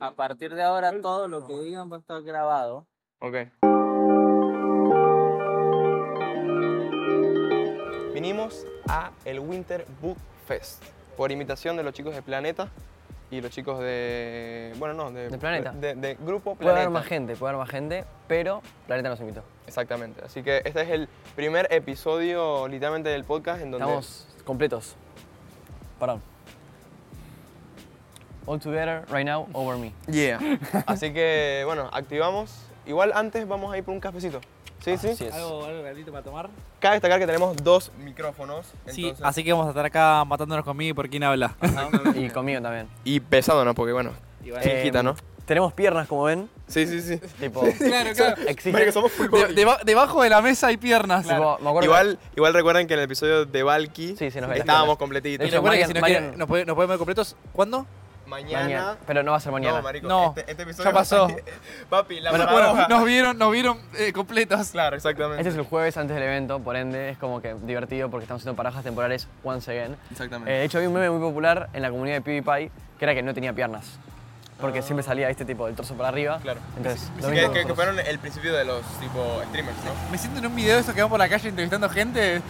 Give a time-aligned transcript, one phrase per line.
[0.00, 2.86] A partir de ahora todo lo que digan va a estar grabado.
[3.18, 3.34] Ok.
[8.14, 10.84] Vinimos a el Winter Book Fest
[11.16, 12.68] por invitación de los chicos de Planeta
[13.30, 14.72] y los chicos de.
[14.78, 15.30] Bueno, no, de.
[15.30, 15.72] ¿De Planeta?
[15.72, 16.80] De, de Grupo Puede Planeta.
[16.82, 19.42] haber más gente, puede haber más gente, pero Planeta nos invitó.
[19.66, 20.24] Exactamente.
[20.24, 23.84] Así que este es el primer episodio, literalmente, del podcast en donde.
[23.84, 24.94] Estamos completos.
[25.98, 26.22] Perdón.
[28.48, 29.92] All together, right now, over me.
[30.10, 30.38] Yeah.
[30.86, 32.50] Así que, bueno, activamos.
[32.86, 34.40] Igual antes vamos a ir por un cafecito.
[34.82, 35.08] Sí, sí.
[35.08, 35.34] Así es.
[35.34, 36.48] ¿Algo, algo caliente para tomar?
[36.80, 38.64] Cabe destacar que tenemos dos micrófonos.
[38.86, 41.54] Sí, entonces- así que vamos a estar acá matándonos conmigo y por quién habla.
[42.14, 42.88] Y conmigo también.
[43.04, 44.12] Y pesándonos, porque bueno,
[44.44, 45.14] Eh, ¿no?
[45.44, 46.48] Tenemos piernas, como ven.
[46.68, 47.18] Sí, sí, sí.
[47.40, 48.92] Tipo, Claro, claro.
[48.92, 51.26] somos full De- deba- debajo de la mesa hay piernas.
[51.26, 54.48] tipo, me acuerdo Igual, igual recuerden que en el episodio de Valky Sí, se nos
[54.48, 55.40] ve las estábamos completitos.
[55.40, 56.98] De Y hecho, recuerden que Marian- si nos, Marian- quieren- nos, puede- nos podemos ver
[56.98, 57.86] completos, ¿cuándo?
[58.28, 58.96] Mañana, mañana.
[59.06, 59.78] Pero no va a ser mañana.
[59.78, 61.28] No, marico, No, este, este episodio ya pasó.
[61.90, 64.68] Papi, la Bueno, nos vieron, nos vieron eh, completos.
[64.70, 65.40] Claro, exactamente.
[65.40, 68.42] Este es el jueves antes del evento, por ende es como que divertido porque estamos
[68.42, 69.96] haciendo parajas temporales once again.
[70.10, 70.54] Exactamente.
[70.54, 73.14] Eh, de hecho, había un meme muy popular en la comunidad de PewDiePie que era
[73.14, 73.98] que no tenía piernas.
[74.60, 76.40] Porque siempre salía este tipo del torso para arriba.
[76.42, 76.58] Claro.
[76.76, 80.10] Entonces, mismo que, que- fueron el principio de los tipo streamers, ¿no?
[80.10, 82.42] Me siento en un video de esos que van por la calle entrevistando gente.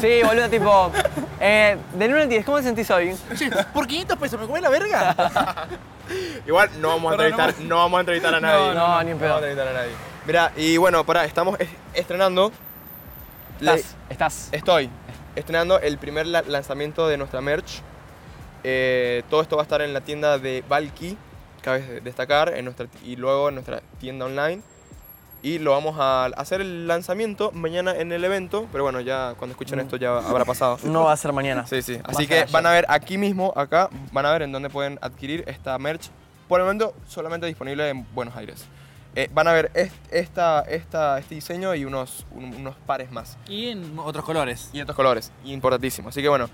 [0.00, 0.92] Sí, boludo, tipo.
[1.40, 3.16] Eh, del 1 al 10, ¿cómo te sentís hoy?
[3.36, 5.14] Che, por 500 pesos, ¿me come la verga?
[6.46, 8.74] Igual no vamos a Perdón, entrevistar, no, vamos a entrevistar a nadie.
[8.74, 9.28] no, no, ni en pedo.
[9.30, 9.92] vamos a entrevistar a nadie.
[10.26, 12.52] Mira, y bueno, pará, estamos es- estrenando.
[13.60, 14.48] le- Estás.
[14.52, 14.90] Estoy
[15.36, 17.80] estrenando el primer la- lanzamiento de nuestra merch.
[18.64, 21.16] Eh, todo esto va a estar en la tienda de Valky,
[21.62, 24.62] cabe destacar, en nuestra, y luego en nuestra tienda online.
[25.42, 29.52] Y lo vamos a hacer el lanzamiento mañana en el evento, pero bueno, ya cuando
[29.52, 29.82] escuchen Mm.
[29.82, 30.78] esto ya habrá pasado.
[30.84, 31.66] No va a ser mañana.
[31.66, 31.98] Sí, sí.
[32.04, 35.44] Así que van a ver aquí mismo, acá, van a ver en dónde pueden adquirir
[35.46, 36.10] esta merch.
[36.46, 38.66] Por el momento solamente disponible en Buenos Aires.
[39.16, 43.38] Eh, van a ver est- esta, esta, este diseño y unos, un- unos pares más.
[43.48, 44.68] Y en otros colores.
[44.72, 46.10] Y estos colores, importantísimo.
[46.10, 46.48] Así que bueno,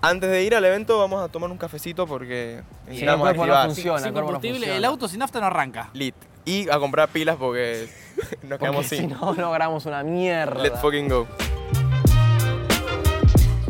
[0.00, 3.46] antes de ir al evento vamos a tomar un cafecito porque Si no, el cuerpo
[3.46, 3.98] no funciona.
[3.98, 4.74] Sin el cuerpo no funciona.
[4.76, 5.90] el auto sin nafta no arranca.
[5.94, 6.14] Lit.
[6.44, 9.10] Y a comprar pilas porque nos Porque quedamos si sin.
[9.10, 10.60] no, no grabamos una mierda.
[10.62, 11.26] Let's fucking go.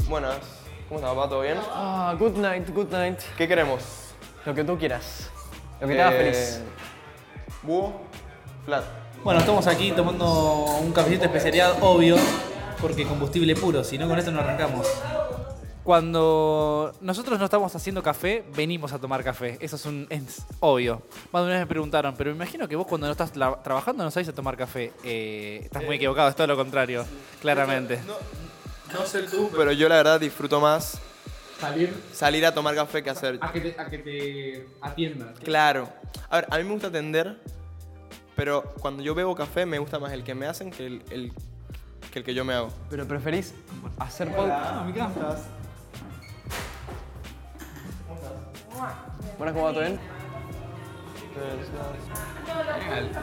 [0.09, 0.37] Buenas.
[0.88, 1.28] ¿Cómo está, papá?
[1.28, 1.56] ¿Todo bien?
[1.72, 3.19] Ah, good night, good night.
[3.37, 3.83] ¿Qué queremos?
[4.44, 5.31] Lo que tú quieras.
[5.81, 6.60] Lo que te haga Eh, feliz.
[7.62, 8.00] Búho,
[8.65, 8.84] flat.
[9.25, 10.27] Bueno, estamos aquí tomando
[10.81, 12.16] un cafecito de especialidad, obvio,
[12.81, 14.87] porque combustible puro, si no con esto no arrancamos.
[15.84, 19.56] Cuando nosotros no estamos haciendo café, venimos a tomar café.
[19.60, 21.03] Eso es un es obvio.
[21.32, 23.62] Más de una vez me preguntaron, pero me imagino que vos cuando no estás la-
[23.62, 24.92] trabajando no sabés a tomar café.
[25.04, 27.04] Eh, estás muy equivocado, es todo lo contrario,
[27.41, 28.00] claramente.
[28.92, 31.00] No sé tú, pero yo la verdad disfruto más
[31.59, 33.38] Salir salir a tomar café que hacer.
[33.41, 35.32] a que te, a que te atiendan.
[35.44, 35.88] Claro.
[36.28, 37.38] A ver, a mí me gusta atender,
[38.37, 41.32] pero cuando yo bebo café me gusta más el que me hacen que el, el-
[42.12, 42.69] que, el que yo me hago.
[42.91, 43.54] Pero preferís
[43.98, 44.60] hacer podcast.
[44.75, 45.37] Ah, mi casa.
[49.38, 49.72] Buenas, ¿cómo va?
[49.72, 50.00] ¿Todo bien?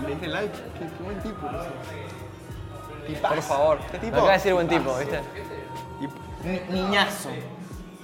[0.01, 0.57] Le dije like.
[0.77, 1.47] Qué, buen tipo.
[3.27, 3.77] Por favor.
[3.91, 4.15] ¿Qué Me tipo?
[4.15, 5.21] acaba de decir buen tipo, ¿viste?
[6.69, 7.29] niñazo.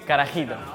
[0.05, 0.55] Carajito.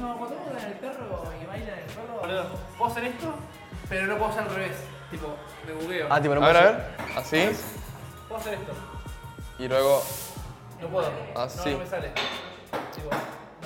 [0.00, 2.20] No, cuando uno el perro y baila el perro.
[2.20, 2.44] Boludo,
[2.78, 3.34] puedo hacer esto,
[3.86, 4.76] pero no puedo hacer al revés.
[5.10, 5.36] Tipo,
[5.66, 6.06] me bugueo.
[6.08, 7.18] Ah, tipo, no A ver, puedo a ver.
[7.18, 7.50] Así.
[8.28, 8.72] Puedo hacer esto.
[9.58, 10.02] Y luego.
[10.80, 11.10] No puedo.
[11.36, 11.70] Así.
[11.70, 12.12] No, no me sale.
[12.94, 13.18] Tipo, no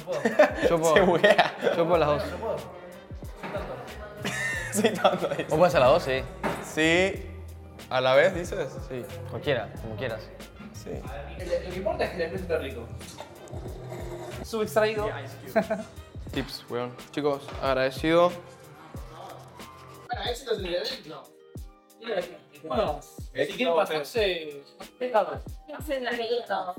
[0.05, 0.23] puedo.
[0.69, 0.95] Yo puedo.
[0.95, 1.55] Se buguea.
[1.77, 2.31] Yo puedo las dos.
[2.31, 2.57] No puedo.
[2.59, 3.75] Soy tanto.
[4.73, 6.03] Sí, tanto ¿Vos podés hacer las dos?
[6.03, 6.23] Sí.
[6.75, 7.31] Sí.
[7.91, 8.71] ¿A la vez dices?
[8.89, 9.05] Sí.
[9.31, 10.29] Cualquiera, como quieras.
[10.73, 10.91] Sí.
[11.39, 12.87] Lo que importa es que el esté rico.
[14.45, 15.09] Subextraído.
[16.33, 16.95] Tips, weón.
[17.13, 18.33] Chicos, agradecido.
[22.65, 23.01] Bueno.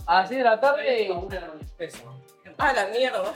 [0.06, 1.08] A las 6 de la tarde,
[1.80, 2.04] eso.
[2.58, 3.34] A la mierda.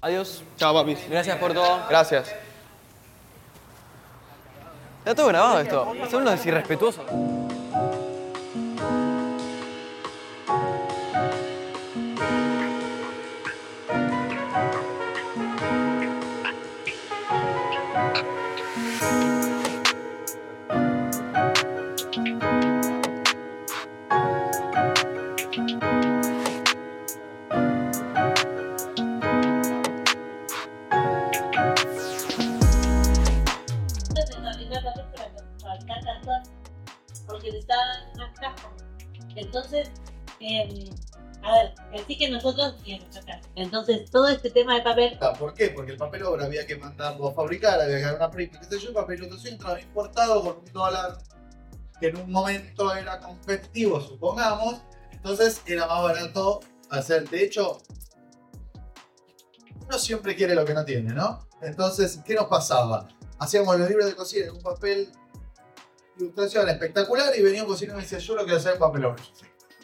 [0.00, 0.42] Adiós.
[0.58, 0.98] Chao, papis.
[1.08, 1.80] Gracias por todo.
[1.88, 2.34] Gracias.
[4.98, 5.92] Está todo grabado esto.
[6.10, 7.04] Son unos irrespetuosos.
[43.56, 45.68] Entonces, todo este tema de papel, Ah, ¿Por qué?
[45.68, 48.64] Porque el papel obra había que mandarlo a fabricar, había que dar una print, qué
[48.64, 51.18] sé yo, el papel entonces entraba importado con un dólar
[52.00, 56.60] que en un momento era competitivo, supongamos, entonces era más barato
[56.90, 57.28] hacer.
[57.30, 57.78] De hecho,
[59.86, 61.46] uno siempre quiere lo que no tiene, ¿no?
[61.62, 63.06] Entonces, ¿qué nos pasaba?
[63.38, 65.12] Hacíamos los libros de cocina en un papel
[66.16, 69.04] ilustración espectacular y venía un cocinero y me decía, yo lo quiero hacer en papel
[69.04, 69.22] obra.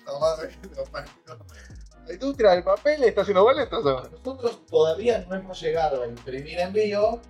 [2.12, 3.84] Yo, "Puta madre, La industria del papel está haciendo boletos.
[3.84, 7.20] Nosotros todavía no hemos llegado a imprimir en vivo,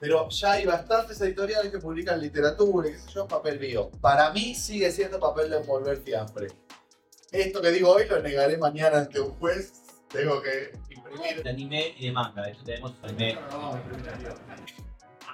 [0.00, 3.90] pero ya hay bastantes editoriales que publican literatura y qué sé yo, papel bio.
[4.00, 6.48] Para mí sigue siendo papel de envolver fiambre.
[7.30, 9.72] Esto que digo hoy lo negaré mañana ante un juez.
[10.08, 11.42] Tengo que imprimir.
[11.42, 12.42] de anime y de manga.
[12.42, 13.38] De hecho, tenemos anime.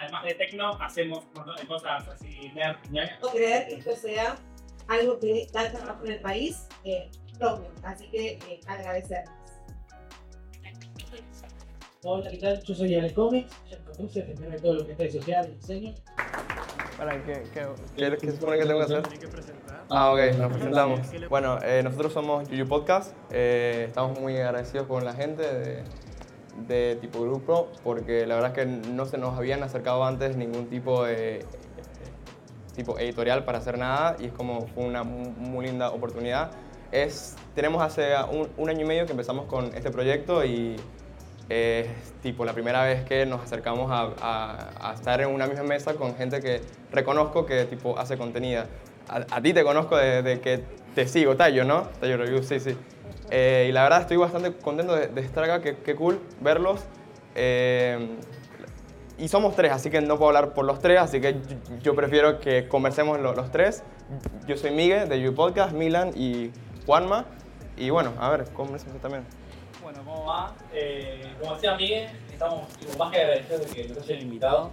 [0.00, 2.52] Además de tecno, hacemos un montón de cosas así.
[2.90, 4.36] No creer que esto sea
[4.86, 7.70] algo que trabajo en el país eh, propio.
[7.82, 9.30] Así que eh, agradecerles.
[12.04, 12.62] Hola, ¿qué tal?
[12.62, 15.54] Yo soy Ale Comics, ya me conoce, primero de todo lo que está de social,
[15.60, 15.94] diseño.
[16.96, 19.02] Para que, que- ¿Qué, qué se supone que tengo que hacer?
[19.90, 21.00] Ah, ok, nos presentamos.
[21.28, 23.14] Bueno, eh, nosotros somos Yuyu Podcast.
[23.30, 25.82] eh, estamos muy agradecidos con la gente de,
[26.68, 30.68] de tipo grupo porque la verdad es que no se nos habían acercado antes ningún
[30.68, 31.44] tipo de
[32.76, 36.52] tipo editorial para hacer nada y es como fue una mu- muy linda oportunidad.
[36.92, 40.76] Es, tenemos hace un, un año y medio que empezamos con este proyecto y
[41.48, 41.86] es
[42.22, 45.94] tipo la primera vez que nos acercamos a, a- a estar en una misma mesa
[45.94, 46.60] con gente que
[46.92, 48.64] reconozco que tipo hace contenido.
[49.08, 50.62] A, a ti te conozco de, de que
[50.94, 51.82] te sigo, Tayo, ¿no?
[52.00, 52.76] Tayo Review, sí, sí.
[53.30, 56.80] Eh, y la verdad estoy bastante contento de, de estar acá, qué cool verlos.
[57.34, 58.16] Eh,
[59.18, 61.94] y somos tres, así que no puedo hablar por los tres, así que yo, yo
[61.94, 63.82] prefiero que conversemos lo- los tres.
[64.46, 66.50] Yo soy Miguel de You Podcast, Milan y
[66.88, 67.26] Juanma.
[67.76, 69.22] Y bueno, a ver, conversemos también.
[69.82, 70.54] Bueno, ¿cómo va?
[70.72, 74.70] Eh, como decía Miguel, estamos más que agradecidos de que nos hayan invitado.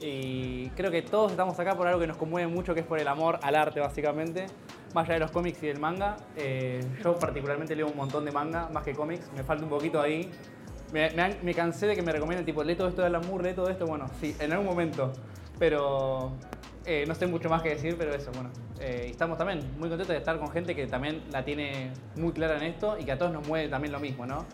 [0.00, 2.98] Y creo que todos estamos acá por algo que nos conmueve mucho, que es por
[2.98, 4.46] el amor al arte, básicamente.
[4.92, 6.16] Más allá de los cómics y del manga.
[6.36, 9.30] Eh, yo particularmente leo un montón de manga, más que cómics.
[9.36, 10.32] Me falta un poquito ahí.
[10.92, 11.10] Me,
[11.44, 13.68] me cansé de que me recomienden, tipo, lee todo esto de Alan Moore, lee todo
[13.68, 13.86] esto.
[13.86, 15.12] Bueno, sí, en algún momento.
[15.60, 16.32] Pero
[16.86, 18.50] eh, no sé mucho más que decir, pero eso, bueno.
[18.80, 22.56] Eh, estamos también muy contentos de estar con gente que también la tiene muy clara
[22.56, 24.44] en esto y que a todos nos mueve también lo mismo, ¿no?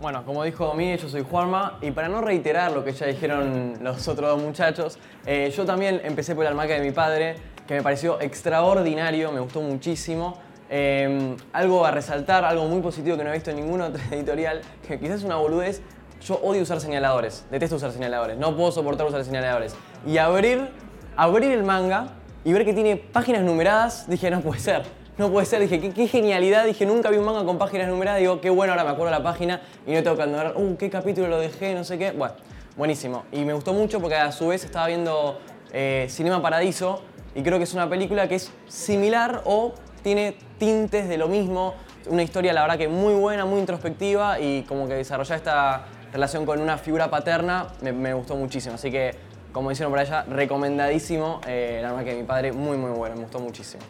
[0.00, 3.78] Bueno, como dijo Miguel, yo soy Juanma y para no reiterar lo que ya dijeron
[3.80, 7.74] los otros dos muchachos, eh, yo también empecé por el almanaque de mi padre, que
[7.74, 10.38] me pareció extraordinario, me gustó muchísimo.
[10.68, 14.60] Eh, algo a resaltar, algo muy positivo que no he visto en ninguna otra editorial,
[14.86, 15.80] que quizás es una boludez,
[16.20, 19.76] yo odio usar señaladores, detesto usar señaladores, no puedo soportar usar señaladores.
[20.06, 20.68] Y abrir,
[21.16, 22.08] abrir el manga
[22.44, 24.84] y ver que tiene páginas numeradas, dije, no puede ser.
[25.18, 28.40] No puede ser, dije, qué, genialidad, dije, nunca vi un manga con páginas numeradas, digo,
[28.42, 31.28] qué bueno, ahora me acuerdo la página y no tengo que andar, uh, qué capítulo
[31.28, 32.10] lo dejé, no sé qué.
[32.10, 32.34] Bueno,
[32.76, 33.24] buenísimo.
[33.32, 35.40] Y me gustó mucho porque a su vez estaba viendo
[35.72, 37.02] eh, Cinema Paradiso
[37.34, 39.72] y creo que es una película que es similar o
[40.02, 41.74] tiene tintes de lo mismo.
[42.08, 46.44] Una historia, la verdad, que muy buena, muy introspectiva y como que desarrollar esta relación
[46.44, 48.74] con una figura paterna me, me gustó muchísimo.
[48.74, 49.14] Así que,
[49.56, 53.22] como dijeron por allá, recomendadísimo eh, el almanaque de mi padre, muy, muy bueno, me
[53.22, 53.82] gustó muchísimo.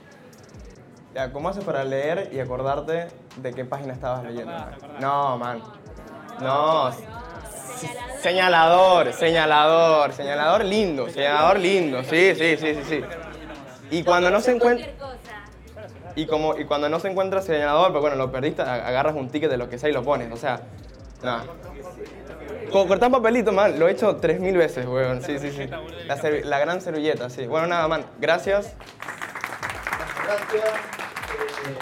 [1.12, 4.52] Ya, ¿cómo haces para leer y acordarte de qué página estabas leyendo?
[5.00, 5.61] No, man.
[6.40, 6.92] No.
[8.20, 12.04] Señalador, señalador, señalador lindo, señalador lindo.
[12.04, 13.04] Sí, sí, sí, sí, sí.
[13.90, 14.87] Y cuando no se encuentra
[16.14, 19.50] y como y cuando no se encuentra señalador, pues bueno, lo perdiste, agarras un ticket
[19.50, 20.61] de lo que sea y lo pones, o sea,
[21.25, 21.65] no.
[22.73, 25.23] Co- Cortar papelito, man, lo he hecho 3000 veces, weón.
[25.23, 25.66] Sí, sí, sí.
[26.06, 27.46] La, la gran servilleta, sí.
[27.46, 28.04] Bueno, nada, man.
[28.18, 28.75] Gracias.
[30.25, 30.64] Gracias.
[30.64, 31.78] Eh,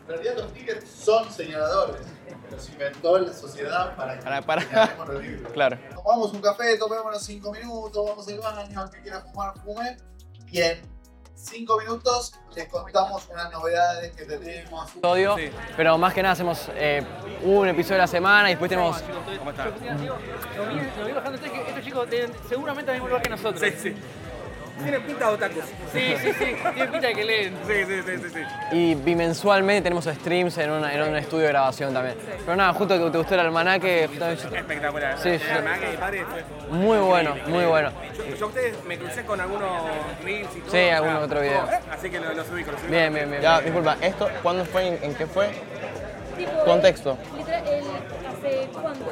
[0.00, 2.02] en realidad los tickets son señaladores.
[2.50, 4.96] Los inventó la sociedad para que Para- para-.
[5.52, 5.78] Claro.
[5.94, 9.96] Tomamos un café, tomémonos cinco minutos, vamos al baño, el que quiera fumar, fume.
[10.50, 10.82] Y en
[11.42, 14.90] cinco minutos les contamos unas novedades que tenemos.
[14.90, 15.36] episodio,
[15.76, 17.02] pero más que nada hacemos eh,
[17.42, 19.02] un episodio a la semana y después tenemos...
[19.38, 19.66] ¿Cómo estás?
[19.66, 22.08] Lo vi, bajando ustedes que estos chicos
[22.48, 23.60] seguramente al mismo lugar que nosotros.
[23.60, 23.96] Sí, sí.
[24.80, 25.64] Tienen pinta de otakus.
[25.92, 26.56] Sí, sí, sí.
[26.74, 27.54] Tienen pinta de que leen.
[27.66, 28.28] Sí, sí, sí, sí.
[28.34, 28.76] sí.
[28.76, 32.16] Y bimensualmente tenemos streams en, una- en un estudio de grabación también.
[32.44, 34.06] Pero nada, justo que te gustó el almanaque.
[34.08, 35.18] justamente- Espectacular.
[35.18, 37.90] Sí, El almanaque de mi padre fue- Muy bueno, muy bueno.
[38.16, 39.70] Yo, yo a ustedes me crucé con algunos
[40.24, 40.70] reels y todo.
[40.72, 41.68] Sí, algún otro video.
[41.92, 42.92] Así que los, los ubico, los ubico.
[42.92, 43.42] Bien, bien, bien.
[43.42, 43.64] Ya, bien.
[43.66, 44.88] disculpa, ¿esto cuándo fue?
[44.88, 45.50] ¿En, en qué fue?
[46.36, 47.18] Tipo, Contexto.
[47.36, 49.04] Literal, el, ¿Hace cuánto?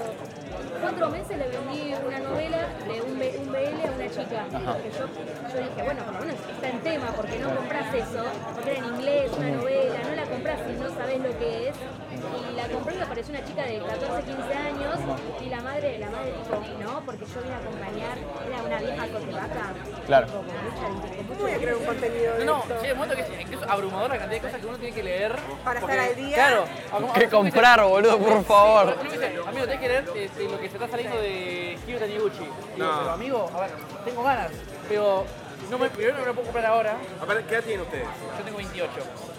[0.80, 4.44] Cuatro meses le vendí una novela de un, B- un BL a una chica.
[4.50, 8.22] Porque yo, yo dije, bueno, por lo menos está en tema, porque no compras eso,
[8.54, 11.76] porque era en inglés, una novela, no la compras si no sabes lo que es.
[12.10, 14.96] Y la compré y me apareció una chica de 14, 15 años
[15.40, 19.06] y la madre, la madre dijo, no, porque yo vine a acompañar, era una vieja
[19.08, 19.64] cotebaca.
[20.11, 20.26] Claro.
[20.26, 22.75] Mucho Voy a crear un contenido de No, no, esto.
[22.93, 25.37] un momento que es incluso abrumadora la cantidad de cosas que uno tiene que leer.
[25.64, 26.35] Para porque- estar al día.
[26.35, 26.64] Claro.
[26.93, 28.97] a- a- ¿Qué a- comprar, boludo, por favor?
[29.05, 32.38] Me dice, amigo, tenés que leer este, lo que se está saliendo de Hiro Taniguchi.
[32.40, 32.99] Digo, No.
[32.99, 33.71] pero amigo, a ver,
[34.05, 34.50] tengo ganas,
[34.88, 35.25] pero
[35.71, 36.97] no me, primero no me lo puedo comprar ahora.
[37.23, 38.07] A ver, ¿qué edad tienen ustedes?
[38.38, 38.93] Yo tengo 28.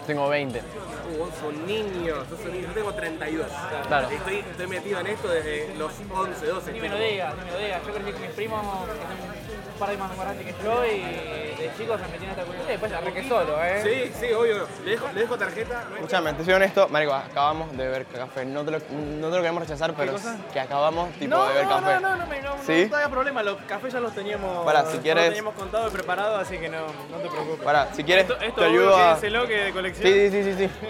[0.06, 0.58] Tengo 20.
[0.58, 2.68] Uh, son niños, sos niños.
[2.68, 3.46] Yo tengo 32.
[3.86, 4.08] Claro.
[4.08, 6.72] Estoy, estoy metido en esto desde los 11, 12.
[6.72, 7.82] Ni me lo digas, ni me lo digas.
[7.86, 9.31] Yo crecí con mis primos, que son
[9.72, 12.64] un par de más grandes que yo, y de chicos me metí en esta cultura
[12.68, 13.80] y después arranqué solo, ¿eh?
[13.82, 14.66] Sí, sí, obvio.
[14.84, 15.84] Le dejo, le dejo tarjeta.
[15.88, 18.44] no Escúchame, te soy honesto, Marico, acabamos de ver café.
[18.44, 20.36] No te lo, no te lo queremos rechazar, pero cosa?
[20.52, 21.94] que acabamos tipo no, de ver no, café.
[21.94, 22.86] no, no, no, me- no, ¿Sí?
[22.90, 25.88] no, no hay problema, los cafés ya los teníamos, Pará, si quieres- los teníamos contado
[25.88, 27.64] y preparado, así que no, no te preocupes.
[27.64, 30.06] Pará, si quieres, esto, esto te ayudo a- que de colección.
[30.12, 30.68] Sí, sí, sí, sí.
[30.68, 30.86] sí.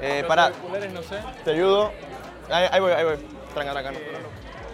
[0.00, 1.18] Eh, auriculares, no sé.
[1.44, 1.92] te ayudo.
[2.50, 3.16] Ahí, ahí voy, ahí voy.
[3.54, 3.92] Tranca, tranca.
[3.92, 3.98] no.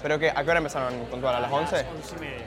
[0.02, 0.30] ¿Pero qué?
[0.30, 1.35] ¿A qué hora empezaron puntual?
[1.37, 1.76] ¿A las 11?
[1.95, 2.47] Once y media.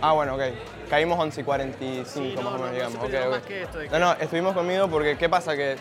[0.00, 0.42] Ah, bueno, ok.
[0.90, 2.92] Caímos 11 y 45 no, más o no, menos, no digamos.
[2.92, 3.30] se Ok, pidió ok.
[3.30, 5.56] más que esto de No, no, estuvimos conmigo porque ¿qué pasa?
[5.56, 5.76] Que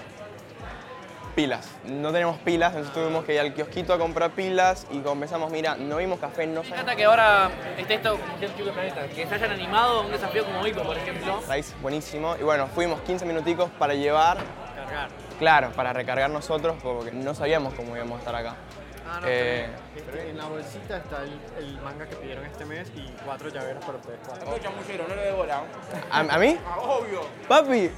[1.36, 1.70] pilas.
[1.84, 5.52] No tenemos pilas, entonces tuvimos que ir al kiosquito a comprar pilas y como pensamos,
[5.52, 6.72] mira, no vimos café, no Me sabemos.
[6.74, 8.18] encanta que ahora esté esto
[8.74, 11.42] planeta, que se hayan animado a un desafío como Ico, por ejemplo.
[11.48, 12.36] Raíz, buenísimo.
[12.40, 14.38] Y bueno, fuimos 15 minuticos para llevar,
[14.78, 15.10] Cargar.
[15.38, 18.56] claro, para recargar nosotros porque no sabíamos cómo íbamos a estar acá.
[19.08, 19.70] Ah, no, Eh.
[20.28, 23.98] En la bolsita está el, el manga que pidieron este mes y cuatro llaveros para
[23.98, 24.20] ustedes.
[24.28, 24.58] cuatro.
[24.62, 25.62] chamullero, no le devoran.
[26.12, 26.58] ¿A, a mí?
[26.66, 27.22] Ah, obvio.
[27.48, 27.92] Papi,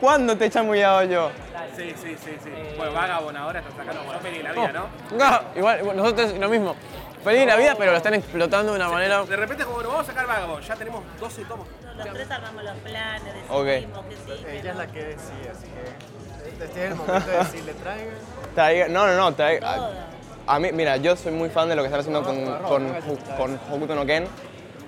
[0.00, 1.30] ¿cuándo te he chamullado yo?
[1.76, 2.50] Sí, sí, sí, sí.
[2.76, 4.86] Bueno, vagabond ahora está sacando yo pedí la vida, ¿no?
[5.16, 6.74] No, igual, igual, nosotros lo mismo.
[7.22, 9.24] Feliz la vida, pero lo están explotando de una manera.
[9.24, 11.66] De repente, como nos vamos a sacar vagabond, ya tenemos 12 tomos.
[11.96, 13.64] Los tres armamos los planes, Ok.
[13.64, 14.82] decidimos que sí, Ella es no.
[14.82, 18.14] la que decide, así que este es el momento de decirle traigan.
[18.54, 20.13] Traiga- no, no, no, traiga- Todo.
[20.46, 22.94] A, mí, mira, yo soy muy fan de lo que están haciendo con, con,
[23.36, 24.26] con Hokuto no Ken.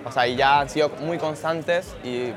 [0.05, 2.33] O sea, y ya han sido muy constantes y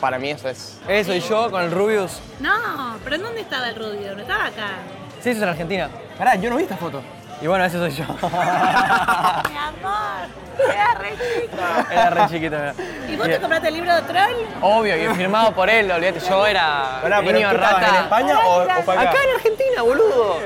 [0.00, 0.78] para mí eso es...
[0.88, 2.20] Eso y yo con el Rubius.
[2.40, 4.14] No, pero ¿en dónde estaba el Rubio?
[4.14, 4.68] No estaba acá.
[5.22, 5.88] Sí, eso es en Argentina.
[6.18, 7.00] Pará, yo no vi esta foto.
[7.40, 8.04] Y bueno, ese soy yo.
[8.20, 10.26] Mi amor,
[10.58, 11.56] era re chico.
[11.90, 12.74] Era re chiquito, mira.
[13.08, 14.36] ¿Y vos te compraste el libro de Troll?
[14.62, 17.88] Obvio, y firmado por él, olvídate, yo era Pará, niño ¿qué estabas, rata.
[17.88, 18.78] en España o, o acá?
[18.78, 20.36] Acá en Argentina, boludo.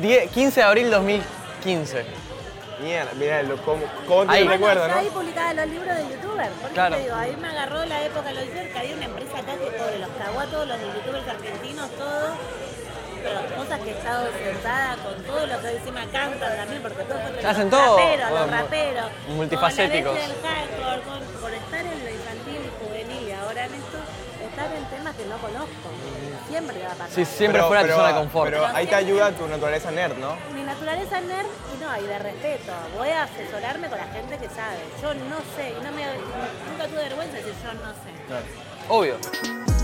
[0.00, 2.04] Die- 15 de abril 2015.
[2.82, 4.48] Mierda, mira, lo- ¿cómo, cómo te Ahí.
[4.48, 5.00] recuerdo, Bueno, no?
[5.00, 6.50] ahí publicaban los libros de youtuber.
[6.50, 6.96] Por eso Claro.
[6.96, 9.52] te digo, ahí me agarró la época de los youtubers, que había una empresa acá
[9.54, 12.30] que pobre, los cagó a todos los youtubers argentinos, todos.
[13.24, 17.18] Pero cosas que he estado sentada con todo lo que encima cantan también, porque todo
[17.20, 17.96] fue entre Hacen los todo.
[17.96, 19.06] raperos, los Bueno, raperos.
[19.28, 20.12] multifacéticos.
[20.12, 23.64] Con la leche del hardcore, con, por estar en lo infantil y juvenil y ahora
[23.64, 23.98] en esto,
[24.44, 25.88] estar en temas que no conozco.
[26.54, 27.10] Siempre te va a pasar.
[27.10, 28.50] Sí, siempre Pero- fuera de tu pero- zona de confort.
[28.50, 30.36] Pero ahí te ayuda tu naturaleza nerd, ¿no?
[30.54, 32.72] Mi naturaleza nerd y no, y de respeto.
[32.96, 34.78] Voy a asesorarme con la gente que sabe.
[35.02, 36.04] Yo no sé, y no me,
[36.70, 38.88] nunca tuve vergüenza de decir yo no sé.
[38.88, 39.83] Obvio.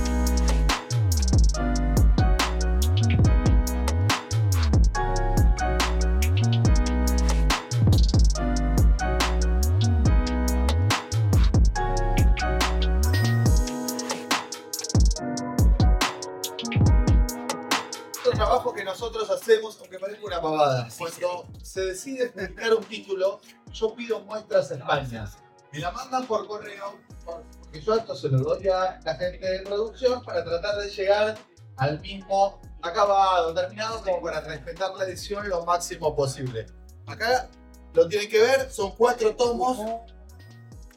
[19.81, 23.41] Aunque parezca una pavada, cuando se decide publicar un título,
[23.73, 25.31] yo pido muestras a España.
[25.73, 29.39] Me la mandan por correo, por- porque yo esto se lo doy a la gente
[29.47, 31.39] de producción para tratar de llegar
[31.77, 36.67] al mismo acabado, terminado, como para respetar la edición lo máximo posible.
[37.07, 37.49] Acá
[37.95, 39.79] lo tienen que ver, son cuatro tomos.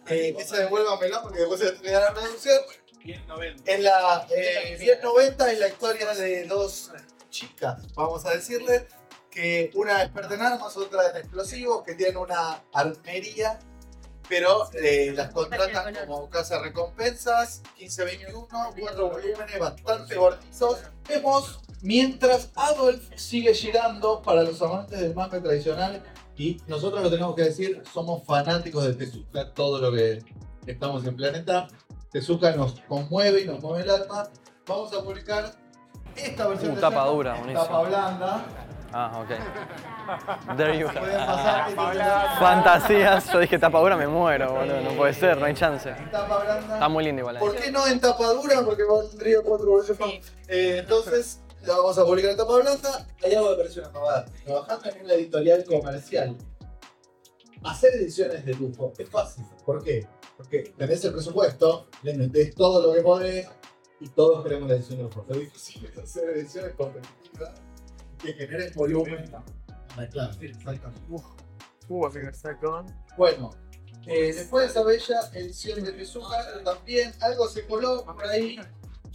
[0.08, 2.60] Eh, esa devuélvamela porque después se te da la reducción.
[3.66, 6.92] En la eh, 1090 es la historia de dos
[7.34, 8.88] chicas, vamos a decirle,
[9.34, 13.60] que una es experta en armas, otra en explosivos, que tienen una armería,
[14.30, 18.48] pero eh, las contratan como casa de recompensas, 15-21,
[18.80, 20.78] cuatro volúmenes bastante gordizos.
[21.10, 26.04] Vemos mientras Adolf sigue girando para los amantes del manga tradicional
[26.38, 30.24] y nosotros lo tenemos que decir, somos fanáticos de Tezuka, todo lo que
[30.68, 31.68] estamos en Planeta.
[32.12, 34.30] Tezuka nos conmueve y nos mueve el alma.
[34.68, 35.63] Vamos a publicar
[36.16, 37.64] esta versión Uh, de tapa dura, buenísimo.
[37.64, 38.46] Tapa blanda.
[38.96, 40.56] Ah, ok.
[40.58, 40.94] There you go.
[42.40, 44.82] Fantasías, yo dije tapadura, me muero, boludo.
[44.82, 45.92] No puede ser, no hay chance.
[46.12, 46.74] Tapa blanda.
[46.76, 47.38] Está muy lindo igual.
[47.38, 47.40] eh.
[47.40, 48.62] ¿Por qué no en tapadura?
[48.64, 50.00] Porque valdría cuatro bolsillos.
[50.48, 53.08] Eh, entonces, la vamos a publicar en tapa blanda.
[53.24, 54.26] Hay algo que parece una pavada.
[54.46, 56.38] Trabajando en una editorial comercial,
[57.64, 59.46] hacer ediciones de lujo es fácil.
[59.66, 60.06] ¿Por qué?
[60.38, 63.48] Porque tenés el presupuesto, le metés todo lo que podés
[64.04, 65.26] y todos queremos la edición de lujo.
[65.30, 67.54] Lo difícil es hacer ediciones competitivas
[68.22, 69.32] que generen volumen.
[69.96, 70.34] Ah, claro.
[71.10, 71.22] Uh.
[73.18, 73.52] Bueno,
[74.06, 78.60] eh, después de esa bella edición de Tezuka, también algo se coló por ahí,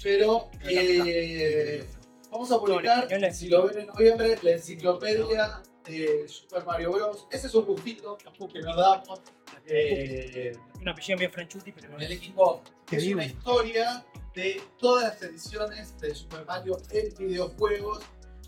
[0.03, 1.87] pero eh,
[2.31, 7.27] vamos a publicar, si lo ven en noviembre, la enciclopedia de Super Mario Bros.
[7.31, 9.21] Ese es un gustito que nos damos.
[9.67, 12.63] eh, Una apellido bien franchuti, pero el equipo.
[12.91, 14.07] Es una historia
[14.39, 18.05] de todas las ediciones de Super Mario en videojuegos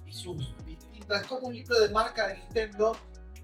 [0.07, 2.97] y sus distintas, como un libro de marca de Nintendo,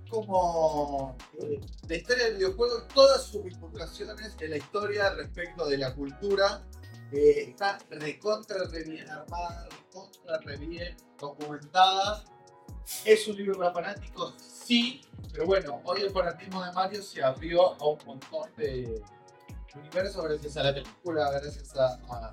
[0.09, 5.93] como eh, la historia del videojuego, todas sus bifurcaciones en la historia respecto de la
[5.93, 6.63] cultura.
[7.11, 12.25] eh, está recontra re bien armada, recontra re bien documentada.
[13.05, 15.01] Es un libro para fanáticos, sí,
[15.33, 19.03] pero bueno, hoy el fanatismo de Mario se abrió a un montón de
[19.75, 22.33] universos gracias a la película, gracias a,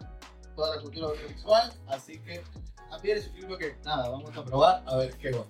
[0.55, 2.43] toda la cultura audiovisual, así que
[2.89, 5.45] también es un libro que nada, vamos a probar a ver qué va.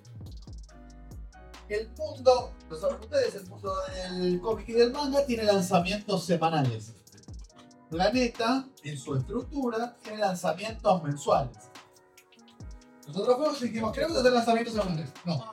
[1.68, 6.94] El mundo, lo saben ustedes, el mundo del cómic y del manga tiene lanzamientos semanales.
[7.90, 11.56] Planeta, en su estructura, tiene lanzamientos mensuales.
[13.06, 15.12] Nosotros fuimos y dijimos, queremos hacer lanzamientos semanales.
[15.24, 15.52] No.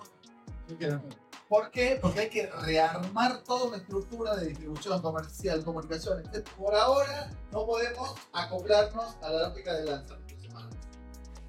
[0.70, 1.21] No queremos.
[1.52, 2.00] ¿Por qué?
[2.02, 6.48] Porque hay que rearmar toda una estructura de distribución comercial, comunicación, etc.
[6.58, 10.78] Por ahora no podemos acoplarnos a la lógica de lanzamientos semanales.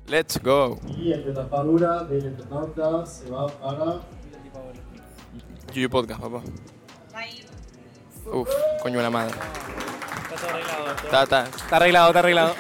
[0.09, 0.80] Let's go.
[0.88, 4.00] Y el de tapadura del internauta se va para.
[5.73, 6.42] Yuyu Podcast, papá.
[8.26, 8.49] Uf,
[8.82, 9.37] coño de la madre.
[9.37, 10.90] Está todo arreglado.
[11.04, 11.44] Está, está.
[11.44, 12.54] Está arreglado, está arreglado.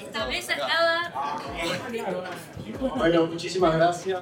[0.00, 1.40] Esta mesa estaba.
[2.98, 4.20] Bueno, muchísimas gracias.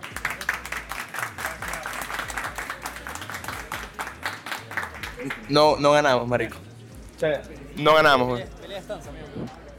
[5.49, 6.57] No, no ganamos, marico.
[7.77, 8.45] No ganamos, güey.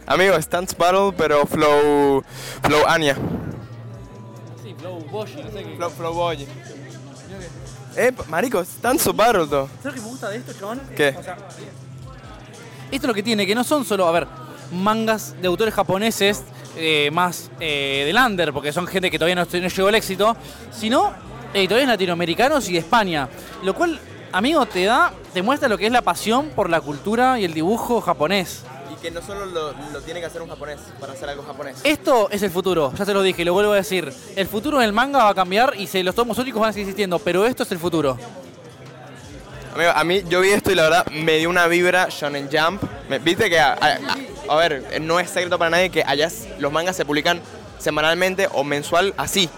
[0.06, 2.24] Amigo, Stance Battle, pero Flow.
[2.62, 3.16] Flow Anya.
[4.62, 5.76] Sí, Flow Boshi, no sé qué.
[5.76, 6.48] Flow, flow Boy.
[7.96, 9.70] Eh, marico, Stance Battle, todo.
[9.82, 10.82] ¿Sabes lo que me gusta de esto, chabón?
[10.96, 11.16] ¿Qué?
[11.18, 11.38] O sea,
[12.92, 14.28] esto es lo que tiene, que no son solo, a ver,
[14.72, 16.44] mangas de autores japoneses
[16.76, 20.36] eh, más eh, del under, porque son gente que todavía no, no llegó al éxito,
[20.72, 21.12] sino
[21.54, 23.30] editoriales latinoamericanos y de España.
[23.64, 24.00] Lo cual,
[24.34, 27.54] amigo, te da, te muestra lo que es la pasión por la cultura y el
[27.54, 28.64] dibujo japonés.
[28.92, 31.78] Y que no solo lo, lo tiene que hacer un japonés para hacer algo japonés.
[31.84, 34.12] Esto es el futuro, ya te lo dije, y lo vuelvo a decir.
[34.36, 36.88] El futuro del manga va a cambiar y se, los tomos únicos van a seguir
[36.88, 38.18] existiendo, pero esto es el futuro.
[39.76, 42.84] Amigo, a mí yo vi esto y la verdad me dio una vibra Shonen Jump.
[43.10, 43.98] Me- Viste que, a, a-
[44.54, 47.42] a ver, no es secreto para nadie que allá los mangas se publican
[47.80, 49.50] semanalmente o mensual así.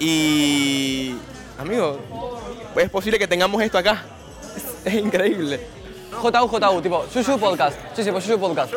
[0.00, 1.14] Y,
[1.58, 2.00] amigo,
[2.76, 4.02] es posible que tengamos esto acá.
[4.56, 5.60] Es, es increíble.
[6.12, 7.76] JU, JU, tipo, Yuyu Podcast.
[7.94, 8.72] Sí, sí, pues Yuyu Podcast.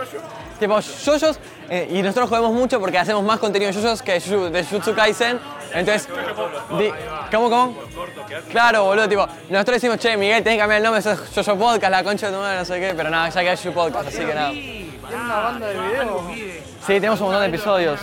[0.59, 1.37] Tipo, Yoyos,
[1.69, 4.63] eh, y nosotros jugamos mucho porque hacemos más contenido de Yoyos que de Yuyu- de
[4.63, 5.37] Jutsu Kaisen.
[5.73, 6.07] Entonces,
[6.79, 6.91] di-
[7.29, 7.75] ¿cómo, cómo?
[8.51, 11.57] Claro, boludo, tipo, nosotros decimos, che, Miguel, tenés que cambiar el nombre, eso es Yoyo
[11.57, 13.73] Podcast, la concha de tu madre, no sé qué, pero nada, ya que hay Yuyu
[13.73, 14.51] Podcast, así que nada.
[14.51, 16.21] ¿Tiene una banda de videos?
[16.87, 17.99] Sí, tenemos un montón de episodios.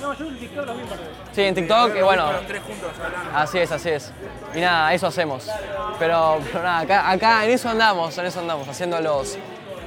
[0.00, 1.11] No, yo en TikTok lo vi un par de veces.
[1.33, 3.37] Sí, en TikTok, y bueno, Los tres juntos hablando.
[3.37, 4.11] así es, así es.
[4.55, 5.47] Y nada, eso hacemos.
[5.99, 9.37] Pero, pero nada, acá, acá en eso andamos, en eso andamos, haciendo los,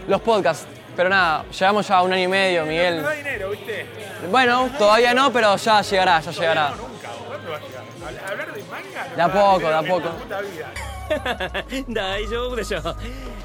[0.06, 0.66] los podcasts.
[0.96, 2.96] Pero nada, llevamos ya un año y medio, Miguel.
[3.02, 3.87] No da dinero, ¿viste?
[4.30, 6.70] Bueno, todavía no, pero ya llegará, ya llegará.
[6.70, 7.83] Nunca, ¿cuándo va a llegar?
[8.26, 9.06] Habl- Hablar de manga.
[9.11, 10.04] no De a da poco, dinero de a en poco.
[10.09, 10.66] la puta vida.
[11.88, 12.80] 大丈夫でしょ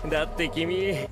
[0.08, 1.08] だって君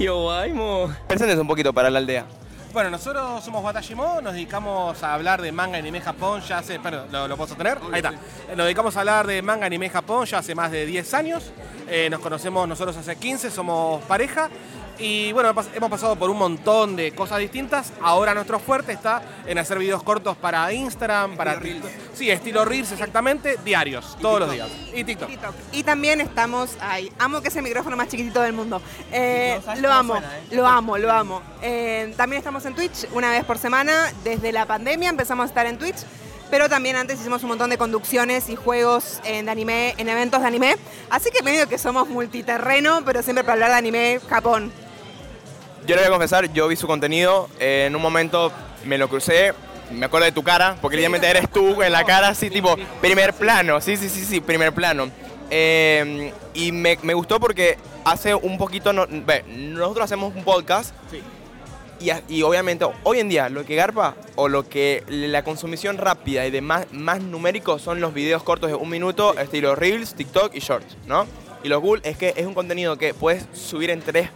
[0.00, 2.24] 弱いもん Presentes un poquito para la aldea.
[2.73, 6.79] Bueno, nosotros somos Watashimo, nos dedicamos a hablar de manga, anime, Japón ya hace...
[6.79, 7.77] Perdón, ¿lo, lo puedo sostener?
[7.91, 8.11] Ahí está.
[8.55, 11.51] Nos dedicamos a hablar de manga, anime, Japón ya hace más de 10 años.
[11.89, 14.49] Eh, nos conocemos nosotros hace 15, somos pareja.
[15.03, 17.91] Y bueno, hemos pasado por un montón de cosas distintas.
[18.03, 21.89] Ahora nuestro fuerte está en hacer videos cortos para Instagram, para TikTok.
[22.13, 24.69] Sí, estilo Reels exactamente, diarios, todos los días.
[24.93, 25.29] Y TikTok.
[25.71, 27.11] Y también estamos ahí.
[27.17, 28.79] Amo que es el micrófono más chiquitito del mundo.
[29.11, 30.41] Eh, No sabes lo amo, suena, ¿eh?
[30.51, 31.41] lo amo, lo amo.
[31.63, 34.13] Eh, también estamos en Twitch una vez por semana.
[34.23, 35.97] Desde la pandemia empezamos a estar en Twitch.
[36.51, 40.41] Pero también antes hicimos un montón de conducciones y juegos en, de anime, en eventos
[40.41, 40.75] de anime.
[41.09, 44.71] Así que medio que somos multiterreno, pero siempre para hablar de anime Japón.
[45.87, 48.51] Yo le voy a confesar, yo vi su contenido, eh, en un momento
[48.85, 49.53] me lo crucé,
[49.91, 53.33] me acuerdo de tu cara, porque evidentemente eres tú en la cara, así tipo, primer
[53.33, 55.09] plano, sí, sí, sí, sí, primer plano.
[55.49, 60.93] Eh, y me, me gustó porque hace un poquito, no- ve, nosotros hacemos un podcast
[61.99, 65.97] Y, a- y obviamente hoy en día lo que garpa o lo que la consumición
[65.99, 70.15] rápida y de más, más numérico son los videos cortos de un minuto, estilo Reels,
[70.15, 71.27] TikTok y Shorts, ¿no?
[71.63, 74.29] Y lo cool es que es un contenido que puedes subir en tres,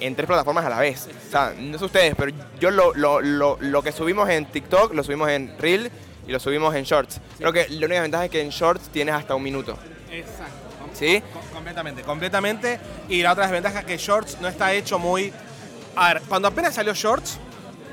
[0.00, 1.08] en tres plataformas a la vez.
[1.28, 4.94] O sea, no sé ustedes, pero yo lo, lo, lo, lo que subimos en TikTok
[4.94, 5.90] lo subimos en Reel
[6.26, 7.20] y lo subimos en Shorts.
[7.38, 9.76] Creo que la única ventaja es que en Shorts tienes hasta un minuto.
[10.10, 10.54] Exacto.
[10.92, 11.22] ¿Sí?
[11.52, 12.80] Completamente, completamente.
[13.08, 15.32] Y la otra desventaja es que Shorts no está hecho muy...
[15.96, 17.38] A ver, cuando apenas salió Shorts,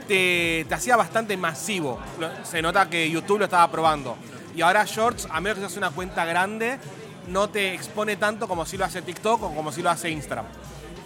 [0.07, 1.99] te, te hacía bastante masivo.
[2.43, 4.17] Se nota que YouTube lo estaba probando.
[4.55, 6.79] Y ahora Shorts, a menos que seas una cuenta grande,
[7.27, 10.45] no te expone tanto como si lo hace TikTok o como si lo hace Instagram.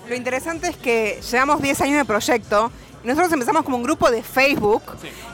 [0.08, 2.72] Lo interesante es que llevamos 10 años de proyecto
[3.04, 4.84] nosotros empezamos como un grupo de Facebook.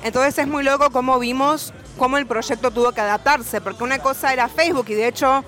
[0.03, 4.31] Entonces es muy loco cómo vimos cómo el proyecto tuvo que adaptarse, porque una cosa
[4.31, 5.43] era Facebook y de hecho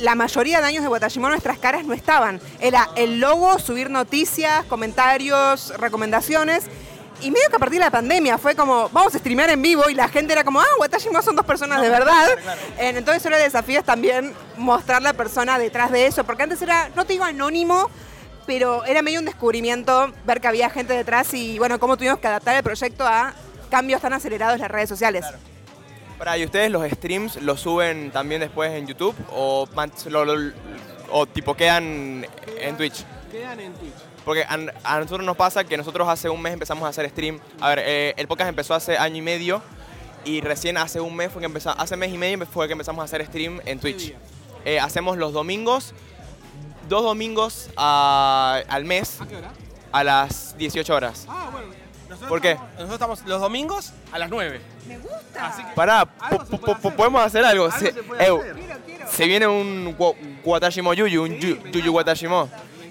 [0.00, 2.40] la mayoría de años de Watashimo nuestras caras no estaban.
[2.58, 6.64] Era el logo, subir noticias, comentarios, recomendaciones.
[7.20, 9.88] Y medio que a partir de la pandemia fue como, vamos a streamear en vivo
[9.88, 12.26] y la gente era como, ah, Watashimo son dos personas de verdad.
[12.78, 16.90] Entonces ahora el desafío es también mostrar la persona detrás de eso, porque antes era,
[16.96, 17.88] no te digo anónimo,
[18.46, 22.26] pero era medio un descubrimiento ver que había gente detrás y bueno, cómo tuvimos que
[22.26, 23.34] adaptar el proyecto a
[23.70, 25.24] cambios tan acelerados en las redes sociales.
[26.18, 30.52] Para, ¿y ustedes los streams los suben también después en YouTube o, man- lo- lo-
[31.10, 32.26] o tipo quedan
[32.60, 33.04] en Twitch?
[33.32, 33.92] Quedan en Twitch.
[34.24, 37.40] Porque a, a nosotros nos pasa que nosotros hace un mes empezamos a hacer stream.
[37.60, 39.60] A ver, eh, el podcast empezó hace año y medio
[40.24, 43.02] y recién hace un mes fue que empezamos, hace mes y medio fue que empezamos
[43.02, 44.14] a hacer stream en Twitch.
[44.64, 45.92] Eh, hacemos los domingos,
[46.88, 49.50] dos domingos a- al mes ¿A qué hora?
[49.92, 51.26] a las 18 horas.
[51.28, 51.68] Ah, bueno.
[52.08, 52.50] Nosotros ¿Por qué?
[52.52, 54.60] estamos- nosotros estamos los domingos a las 9.
[54.86, 55.46] Me gusta.
[55.48, 57.64] Así que Pará, po- po- po- podemos hacer algo.
[57.66, 58.56] Algo Se, se puede Ew, hacer.
[59.10, 60.12] se viene un wa-
[60.44, 62.48] Watashimo Yuyu, un yu- Yuyu Watashimo.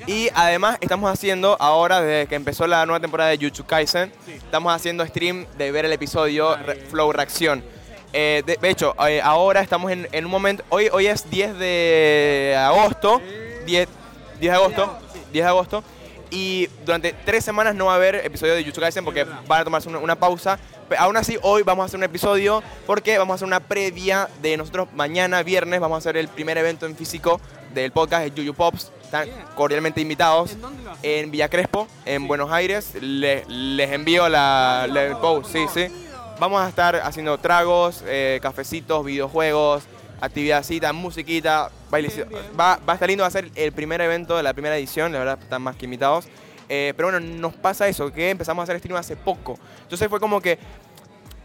[0.07, 4.73] Y además estamos haciendo, ahora desde que empezó la nueva temporada de Jujutsu Kaisen, estamos
[4.75, 7.63] haciendo stream de ver el episodio re- Flow Reacción.
[8.11, 11.57] Eh, de, de hecho, eh, ahora estamos en, en un momento, hoy, hoy es 10
[11.57, 13.21] de agosto,
[13.65, 13.87] 10,
[14.39, 14.97] 10 de agosto,
[15.31, 15.83] 10 de agosto,
[16.29, 19.63] y durante tres semanas no va a haber episodio de Jujutsu Kaisen porque van a
[19.63, 20.57] tomarse una, una pausa.
[20.89, 24.27] Pero aún así, hoy vamos a hacer un episodio porque vamos a hacer una previa
[24.41, 27.39] de nosotros mañana, viernes, vamos a hacer el primer evento en físico
[27.73, 28.91] del podcast, el Yuyu Pops.
[29.03, 30.57] Están cordialmente invitados
[31.03, 32.95] en Villa Crespo, en Buenos Aires.
[32.99, 35.87] Le- les envío la, la- el post, sí, sí.
[36.39, 39.83] Vamos a estar haciendo tragos, eh, cafecitos, videojuegos,
[40.23, 42.27] actividadcita, musiquita, bailecito.
[42.57, 45.11] Va, va a estar lindo, va a ser el primer evento de la primera edición,
[45.11, 46.27] la verdad están más que invitados.
[46.69, 49.59] Eh, pero bueno, nos pasa eso, que empezamos a hacer stream hace poco.
[49.81, 50.57] Entonces fue como que,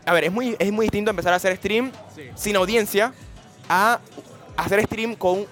[0.06, 1.90] a ver, es muy, es muy distinto empezar a hacer stream
[2.36, 3.12] sin audiencia
[3.68, 3.98] a
[4.56, 5.44] hacer stream con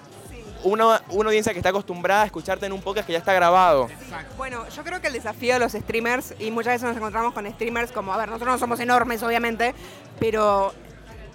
[0.63, 3.89] una, una audiencia que está acostumbrada a escucharte en un podcast que ya está grabado.
[4.37, 7.45] Bueno, yo creo que el desafío de los streamers, y muchas veces nos encontramos con
[7.51, 9.75] streamers como, a ver, nosotros no somos enormes, obviamente,
[10.17, 10.73] pero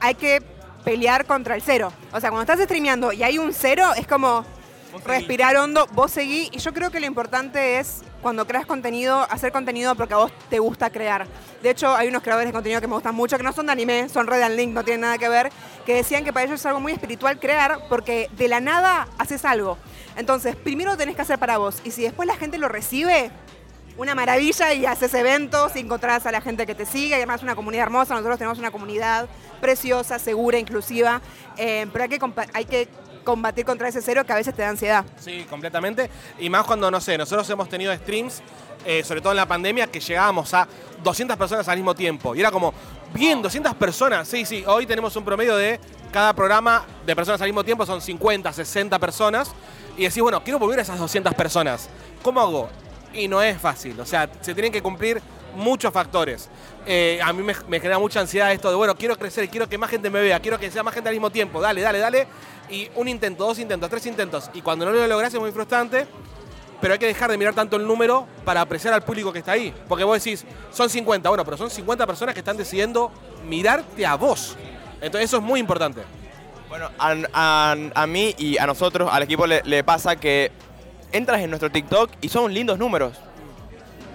[0.01, 0.43] hay que
[0.85, 1.93] pelear contra el cero.
[2.13, 4.45] O sea, cuando estás streameando y hay un cero, es como
[5.07, 9.51] respirar hondo, vos seguí, y yo creo que lo importante es, cuando creas contenido, hacer
[9.51, 11.27] contenido porque a vos te gusta crear.
[11.63, 13.73] De hecho, hay unos creadores de contenido que me gustan mucho, que no son de
[13.73, 15.51] anime, son Red and Link, no tienen nada que ver,
[15.87, 19.45] que decían que para ellos es algo muy espiritual crear, porque de la nada haces
[19.45, 19.79] algo.
[20.17, 23.31] Entonces, primero lo tenés que hacer para vos, y si después la gente lo recibe,
[23.97, 27.43] una maravilla y haces eventos y encontrás a la gente que te sigue y además
[27.43, 28.15] una comunidad hermosa.
[28.15, 29.29] Nosotros tenemos una comunidad
[29.61, 31.21] preciosa, segura, inclusiva,
[31.57, 32.05] eh, pero
[32.55, 32.89] hay que,
[33.25, 35.05] combatir contra ese cero que a veces te da ansiedad.
[35.21, 36.11] Sí, completamente.
[36.41, 38.43] Y más cuando, no sé, nosotros hemos tenido streams,
[38.85, 40.67] eh, sobre todo en la pandemia, que llegábamos a
[41.05, 42.35] 200 personas al mismo tiempo.
[42.35, 42.75] Y era como,
[43.15, 44.27] bien, 200 personas.
[44.27, 45.79] Sí, sí, hoy tenemos un promedio de
[46.13, 49.53] cada programa de personas al mismo tiempo, son 50, 60 personas.
[49.97, 51.89] Y decís, bueno, quiero volver a esas 200 personas.
[52.23, 52.69] ¿Cómo hago?
[53.15, 53.99] Y no es fácil.
[54.01, 55.21] O sea, se tienen que cumplir
[55.55, 56.49] muchos factores.
[56.87, 59.91] Eh, a mí me, genera mucha ansiedad esto de, bueno, quiero crecer, quiero que más
[59.91, 61.61] gente me vea, quiero que sea más gente al mismo tiempo.
[61.61, 62.27] Dale, dale, dale.
[62.71, 64.51] Y un intento, dos intentos, tres intentos.
[64.55, 66.07] Y cuando no lo logras es muy frustrante.
[66.81, 69.53] Pero hay que dejar de mirar tanto el número para apreciar al público que está
[69.53, 69.73] ahí.
[69.89, 73.13] Porque vos decís, son 50, bueno, pero son 50 personas que están decidiendo
[73.47, 74.57] mirarte a vos.
[75.01, 76.03] Entonces eso es muy importante.
[76.69, 80.51] Bueno, a, mí y a nosotros, al equipo, le pasa que
[81.13, 83.13] entras en nuestro TikTok y son lindos números.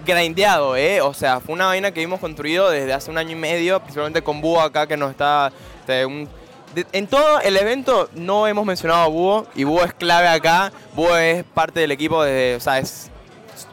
[0.06, 1.00] Grindeado, ¿eh?
[1.02, 4.22] O sea, fue una vaina que hemos construido desde hace un año y medio, principalmente
[4.22, 5.52] con Búho acá, que nos está...
[5.80, 6.28] este, un-
[6.74, 10.72] de- en todo el evento no hemos mencionado a Búho, y Búho es clave acá.
[10.94, 13.10] Búho es parte del equipo, de, o sea, es,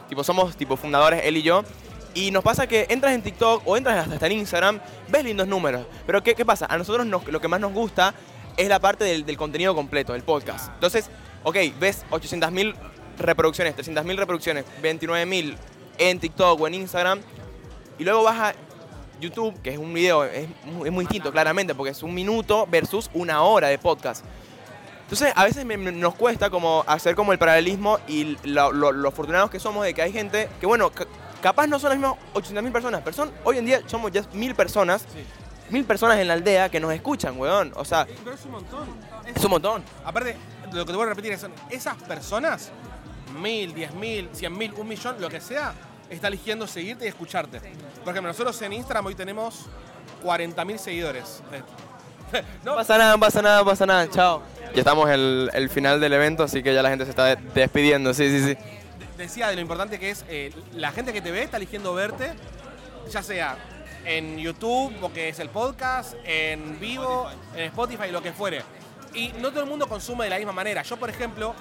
[0.08, 1.62] tipo, somos tipo fundadores, él y yo.
[2.14, 5.86] Y nos pasa que entras en TikTok o entras hasta en Instagram, ves lindos números.
[6.06, 6.66] Pero ¿qué, qué pasa?
[6.68, 8.14] A nosotros nos- lo que más nos gusta
[8.56, 10.70] es la parte del, del contenido completo, del podcast.
[10.74, 11.08] Entonces,
[11.44, 12.74] ok, ves 800.000
[13.18, 15.56] reproducciones, 300.000 reproducciones, 29.000
[15.98, 17.20] en TikTok o en Instagram.
[17.98, 18.54] y luego vas a
[19.20, 22.66] YouTube, que es un video, es, mu- es muy distinto claramente, porque es un minuto
[22.70, 24.22] versus una hora de podcast.
[25.04, 28.92] Entonces, a veces me- me- nos cuesta como hacer como el paralelismo y lo, lo-
[28.92, 31.06] lo afortunados que somos de que hay gente que, bueno, ca-
[31.40, 34.54] capaz no son las mismas 800.000 personas, pero son, hoy en día somos ya mil
[34.54, 35.06] personas,
[35.70, 37.72] mil personas en la aldea que nos escuchan, weón.
[37.76, 38.88] O sea, Pero es un montón.
[39.34, 39.82] es un montón.
[40.04, 40.36] Aparte,
[40.72, 42.70] lo que te voy a repetir es son esas personas,
[43.32, 45.74] mil, diez mil, cien mil, un millón, lo que sea,
[46.10, 47.58] está eligiendo seguirte y escucharte.
[48.04, 49.66] Por ejemplo, nosotros en Instagram hoy tenemos
[50.24, 51.42] 40.000 seguidores.
[52.64, 54.10] No pasa nada, no pasa nada, no pasa nada.
[54.10, 54.42] Chao.
[54.74, 57.24] Ya estamos en el, el final del evento, así que ya la gente se está
[57.24, 58.12] de- despidiendo.
[58.12, 58.58] Sí, sí, sí.
[59.16, 62.32] Decía de lo importante que es eh, la gente que te ve está eligiendo verte,
[63.12, 63.56] ya sea
[64.04, 68.62] en YouTube, o que es el podcast, en vivo, en Spotify, lo que fuere.
[69.14, 70.82] Y no todo el mundo consume de la misma manera.
[70.82, 71.54] Yo, por ejemplo,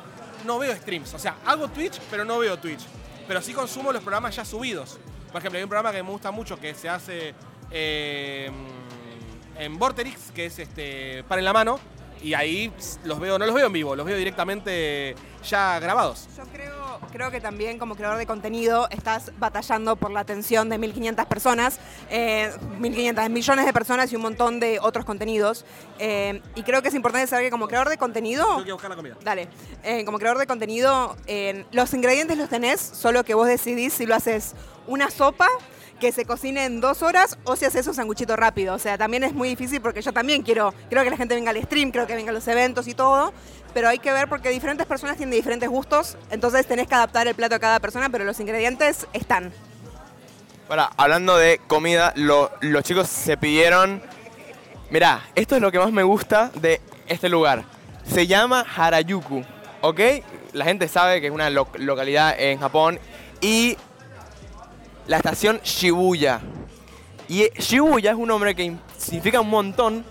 [0.46, 1.14] no veo streams.
[1.14, 2.82] O sea, hago Twitch, pero no veo Twitch.
[3.28, 5.00] Pero sí consumo los programas ya subidos.
[5.32, 7.34] Por ejemplo, hay un programa que me gusta mucho que se hace
[7.72, 8.50] eh,
[9.58, 11.80] en Vorterix, que es este Para en la mano.
[12.26, 15.16] Y ahí los veo, no los veo en vivo, los veo directamente
[15.48, 16.28] ya grabados.
[16.36, 20.80] Yo creo, creo que también como creador de contenido estás batallando por la atención de
[20.80, 25.66] 1.500 personas, eh, 1.500 millones de personas y un montón de otros contenidos.
[26.00, 28.44] Eh, y creo que es importante saber que como creador de contenido...
[28.44, 29.18] Tengo que buscar la comida.
[29.24, 29.48] Dale.
[29.84, 34.08] Eh, como creador de contenido, eh, los ingredientes los tenés, solo que vos decidís si
[34.08, 34.56] lo haces
[34.88, 35.48] una sopa
[36.00, 38.74] que se cocine en dos horas o si haces un sanguchito rápido.
[38.76, 41.52] O sea, también es muy difícil porque yo también quiero, quiero que la gente venga
[41.52, 43.34] al stream, creo que venga a los eventos y todo,
[43.74, 47.36] pero hay que ver porque diferentes personas tienen diferentes gustos, entonces tenés que adaptar el
[47.36, 49.52] plato a cada persona, pero los ingredientes están.
[50.68, 54.02] Para, hablando de comida, lo- los chicos se pidieron.
[54.90, 57.64] Mirá, esto es lo que más me gusta de este lugar.
[58.12, 59.44] Se llama Harajuku,
[59.82, 60.00] ¿ok?
[60.54, 63.00] La gente sabe que es una lo- localidad en Japón.
[63.42, 63.78] Y
[65.08, 66.42] la estación Shibuya.
[67.28, 70.06] Y Shibuya es un nombre que significa un montón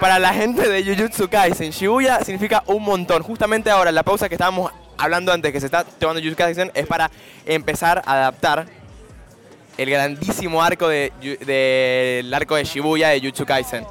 [0.00, 1.70] para la gente de Jujutsu Kaisen.
[1.70, 3.22] Shibuya significa un montón.
[3.22, 6.86] Justamente ahora, la pausa que estábamos hablando antes, que se está tomando Jujutsu Kaisen, es
[6.86, 7.10] para
[7.46, 8.66] empezar a adaptar
[9.76, 11.12] el grandísimo arco de,
[11.46, 13.86] del arco de Shibuya de Jujutsu Kaisen.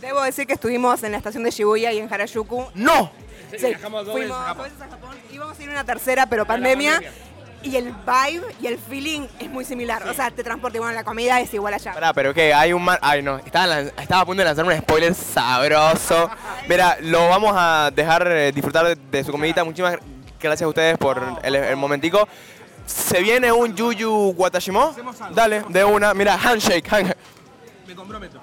[0.00, 2.66] Debo decir que estuvimos en la estación de Shibuya y en Harajuku.
[2.74, 3.10] ¡No!
[3.56, 5.16] Sí, Viajamos dos veces fuimos dos veces a Japón.
[5.32, 7.00] Íbamos a ir a una tercera, pero pandemia.
[7.62, 10.06] Y el vibe y el feeling es muy similar.
[10.08, 11.92] O sea, te transporta igual, la comida es igual allá.
[11.92, 12.54] Pará, pero ¿qué?
[12.54, 12.98] Hay un man...
[13.02, 13.38] Ay, no.
[13.38, 16.30] Estaba, estaba a punto de lanzar un spoiler sabroso.
[16.68, 19.64] Mira, lo vamos a dejar eh, disfrutar de, su comidita.
[19.64, 19.98] Muchísimas
[20.40, 22.28] gracias a ustedes por el, el momentico.
[22.86, 24.94] Se viene un Yuyu Watashimo.
[25.34, 26.14] Dale, de una.
[26.14, 26.86] Mira, handshake.
[26.88, 27.16] hand-
[27.86, 28.40] Me comprometo.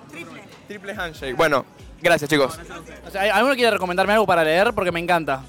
[0.68, 1.36] Triple handshake.
[1.38, 1.66] Bueno,
[2.02, 2.60] gracias chicos.
[3.08, 4.74] O sea, ¿Alguno quiere recomendarme algo para leer?
[4.74, 5.44] Porque me encanta.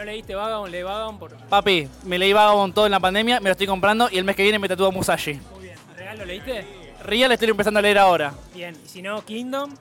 [0.00, 1.36] No leíste Vagabond, lee Vagabond por...
[1.36, 4.34] Papi, me leí Vagabond todo en la pandemia, me lo estoy comprando y el mes
[4.34, 5.34] que viene me tatúo Musashi.
[5.52, 5.76] Muy bien.
[5.94, 6.66] ¿Real lo leíste?
[7.04, 8.32] Real estoy empezando a leer ahora.
[8.54, 8.74] Bien.
[8.82, 9.74] Y si no, Kingdom.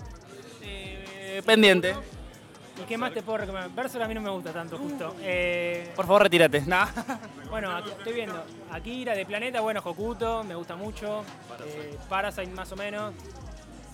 [0.62, 1.96] Eh, pendiente.
[2.82, 3.70] ¿Y qué más te puedo recomendar?
[3.72, 5.16] Berserk a mí no me gusta tanto, justo.
[5.22, 6.64] Eh, Por favor, retírate.
[6.68, 6.88] Nah.
[7.50, 8.44] Bueno, aquí- estoy viendo.
[8.72, 11.24] Akira de Planeta, bueno, Hokuto, me gusta mucho.
[11.66, 13.14] Eh, Parasite más o menos.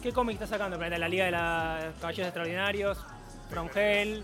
[0.02, 0.98] ¿Qué cómic está sacando Planeta?
[0.98, 2.98] La Liga de los Caballeros Extraordinarios,
[3.52, 4.24] From Hell,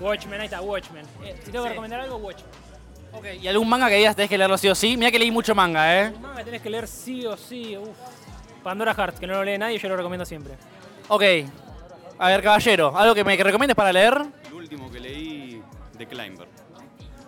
[0.00, 1.04] Watchmen, ahí está, Watchmen.
[1.24, 1.74] Eh, si tengo que Sí.
[1.74, 2.50] recomendar algo, Watchmen.
[3.12, 4.96] Ok, ¿y algún manga que digas tenés que leerlo sí o sí?
[4.96, 6.12] Mira que leí mucho manga, ¿eh?
[6.14, 7.88] Un manga tenés que leer sí o sí, uf.
[8.62, 10.54] Pandora Hearts, que no lo lee nadie, yo lo recomiendo siempre.
[11.08, 11.22] Ok.
[12.18, 14.14] A ver, caballero, ¿algo que me que recomiendes para leer?
[14.48, 15.62] El último que leí,
[15.98, 16.48] The Climber.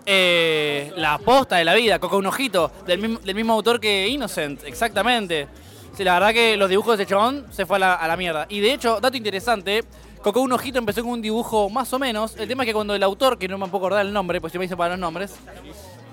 [0.09, 4.07] Eh, la posta de la vida, Coca un ojito, del mismo, del mismo autor que
[4.09, 5.49] Innocent, exactamente.
[5.97, 8.17] Sí, la verdad que los dibujos de ese chabón se fue a la, a la
[8.17, 8.47] mierda.
[8.49, 9.83] Y de hecho, dato interesante,
[10.27, 12.35] Coco un ojito empezó con un dibujo más o menos.
[12.35, 14.51] El tema es que cuando el autor, que no me puedo acordar el nombre, pues
[14.51, 15.37] si me dicen para los nombres.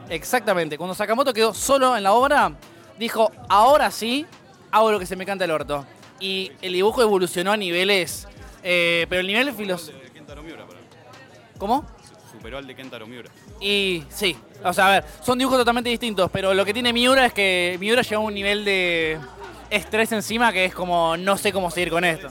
[0.08, 2.54] Exactamente, cuando Sakamoto quedó solo en la obra,
[3.00, 4.28] dijo, ahora sí,
[4.70, 5.84] hago lo que se me canta el orto.
[6.20, 8.28] Y el dibujo evolucionó a niveles,
[8.62, 9.92] eh, pero el nivel filos...
[11.58, 11.84] ¿Cómo?
[12.32, 13.32] Superó al de Kentaro Miura.
[13.60, 17.26] Y sí, o sea, a ver, son dibujos totalmente distintos, pero lo que tiene Miura
[17.26, 19.18] es que Miura llega a un nivel de
[19.72, 22.28] estrés encima que es como, no sé cómo seguir con esto.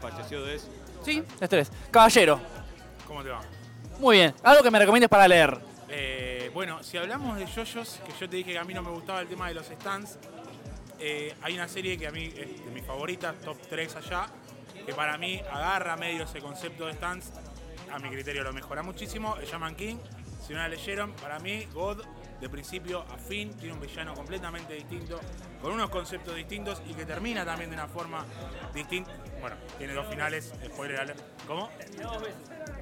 [0.00, 0.77] Falleció de eso.
[1.08, 1.72] Sí, estrés.
[1.90, 2.38] Caballero,
[3.06, 3.40] ¿Cómo te va?
[3.98, 4.34] muy bien.
[4.42, 5.58] Algo que me recomiendes para leer.
[5.88, 8.90] Eh, bueno, si hablamos de yoyos, que yo te dije que a mí no me
[8.90, 10.18] gustaba el tema de los stands,
[11.00, 14.26] eh, hay una serie que a mí es de mis favoritas, top 3 allá,
[14.84, 17.32] que para mí agarra medio ese concepto de stands,
[17.90, 19.96] a mi criterio lo mejora muchísimo, es Shaman King,
[20.46, 22.02] si no la leyeron, para mí God
[22.40, 25.18] de principio a fin tiene un villano completamente distinto,
[25.60, 28.24] con unos conceptos distintos y que termina también de una forma
[28.72, 29.10] distinta.
[29.40, 31.20] Bueno, tiene dos finales, spoiler alert.
[31.46, 31.68] ¿Cómo?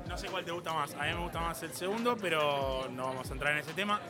[0.08, 0.94] No sé cuál te gusta más.
[0.94, 4.00] A mí me gusta más el segundo, pero no vamos a entrar en ese tema.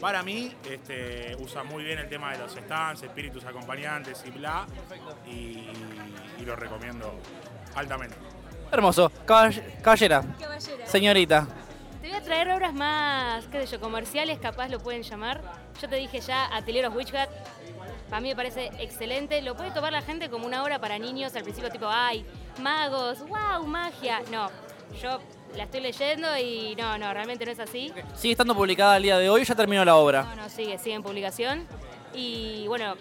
[0.00, 4.66] Para mí, este, usa muy bien el tema de los stands, espíritus acompañantes y bla.
[5.26, 5.68] Y,
[6.38, 7.14] y lo recomiendo
[7.74, 8.16] altamente.
[8.70, 9.10] Hermoso.
[9.26, 10.22] Caball- caballera.
[10.38, 10.86] Caballera.
[10.86, 11.46] Señorita.
[12.02, 15.40] Te voy a traer obras más, qué sé yo, comerciales, capaz lo pueden llamar.
[15.80, 17.28] Yo te dije ya, Atelier of Witch Hat,
[18.10, 19.40] para mí me parece excelente.
[19.40, 22.26] Lo puede tomar la gente como una obra para niños, al principio tipo, ay,
[22.60, 24.20] magos, wow, magia.
[24.32, 24.50] No,
[25.00, 25.20] yo
[25.54, 27.92] la estoy leyendo y no, no, realmente no es así.
[28.16, 30.24] Sigue estando publicada al día de hoy, ya terminó la obra.
[30.24, 31.68] No, no, sigue, sigue en publicación.
[32.12, 32.96] Y bueno,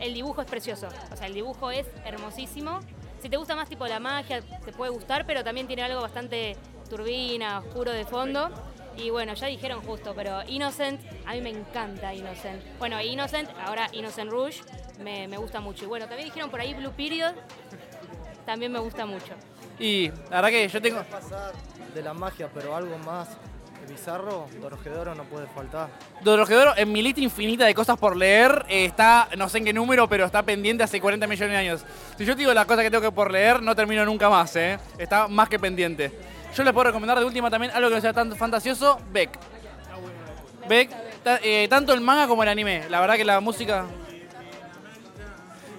[0.00, 0.88] el dibujo es precioso.
[1.12, 2.80] O sea, el dibujo es hermosísimo.
[3.20, 6.56] Si te gusta más tipo la magia, te puede gustar, pero también tiene algo bastante
[6.88, 8.50] turbina, oscuro de fondo.
[8.96, 12.62] Y bueno, ya dijeron justo, pero Innocent, a mí me encanta Innocent.
[12.78, 14.62] Bueno, Innocent, ahora Innocent Rouge,
[15.02, 15.84] me, me gusta mucho.
[15.84, 17.34] Y bueno, también dijeron por ahí Blue Period,
[18.46, 19.34] también me gusta mucho.
[19.78, 21.02] Y la verdad que yo tengo.
[21.04, 21.52] pasar
[21.94, 23.28] de la magia, pero algo más
[23.88, 25.88] bizarro, Dorojedoro no puede faltar.
[26.22, 29.72] Dorojedoro, en mi lista infinita de cosas por leer, eh, está, no sé en qué
[29.72, 31.84] número, pero está pendiente hace 40 millones de años.
[32.18, 34.56] Si yo te digo las cosas que tengo que por leer, no termino nunca más,
[34.56, 34.78] ¿eh?
[34.98, 36.10] Está más que pendiente.
[36.56, 39.38] Yo les puedo recomendar de última también algo que no sea tan fantasioso, Beck.
[40.66, 40.90] Beck,
[41.42, 42.88] eh, tanto el manga como el anime.
[42.88, 43.84] La verdad que la música...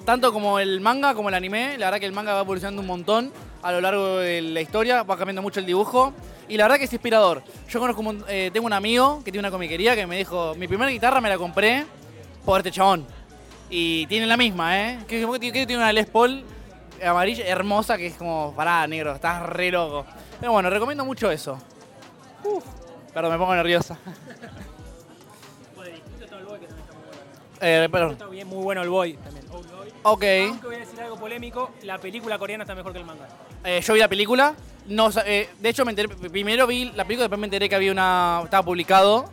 [0.06, 2.88] Tanto como el manga como el anime, la verdad que el manga va evolucionando un
[2.88, 6.14] montón a lo largo de la historia, va cambiando mucho el dibujo.
[6.48, 7.42] Y la verdad que es inspirador.
[7.68, 10.68] Yo conozco, un eh, tengo un amigo que tiene una comiquería que me dijo, mi
[10.68, 11.86] primera guitarra me la compré
[12.46, 13.04] por este chabón.
[13.72, 15.00] Y tiene la misma, ¿eh?
[15.08, 16.46] Que tiene una Les Paul
[17.04, 20.06] amarilla hermosa que es como, pará, negro, estás re loco.
[20.40, 21.58] Pero bueno, recomiendo mucho eso.
[22.44, 22.64] Uf,
[23.14, 23.98] perdón, me pongo nerviosa.
[27.60, 28.12] Eh, perdón.
[28.12, 29.46] Está bien, muy bueno el Boy también.
[29.52, 29.90] Old Boy.
[30.04, 30.24] Ok.
[30.50, 33.28] Aunque voy a decir algo polémico, la película coreana está mejor que el manga.
[33.64, 34.54] Eh, yo vi la película.
[34.86, 37.92] No, eh, de hecho, me enteré- primero vi la película, después me enteré que había
[37.92, 38.42] una.
[38.44, 39.30] estaba publicado.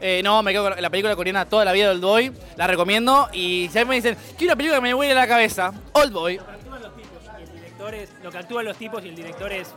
[0.00, 2.32] Eh, no, me quedo con la película coreana toda la vida de Old Boy.
[2.56, 3.28] La recomiendo.
[3.32, 6.12] Y si a mí me dicen, quiero una película que me huele la cabeza, Old
[6.12, 6.38] Boy.
[6.38, 9.52] Actúan los tipos y el director es, lo que actúan los tipos y el director
[9.52, 9.74] es,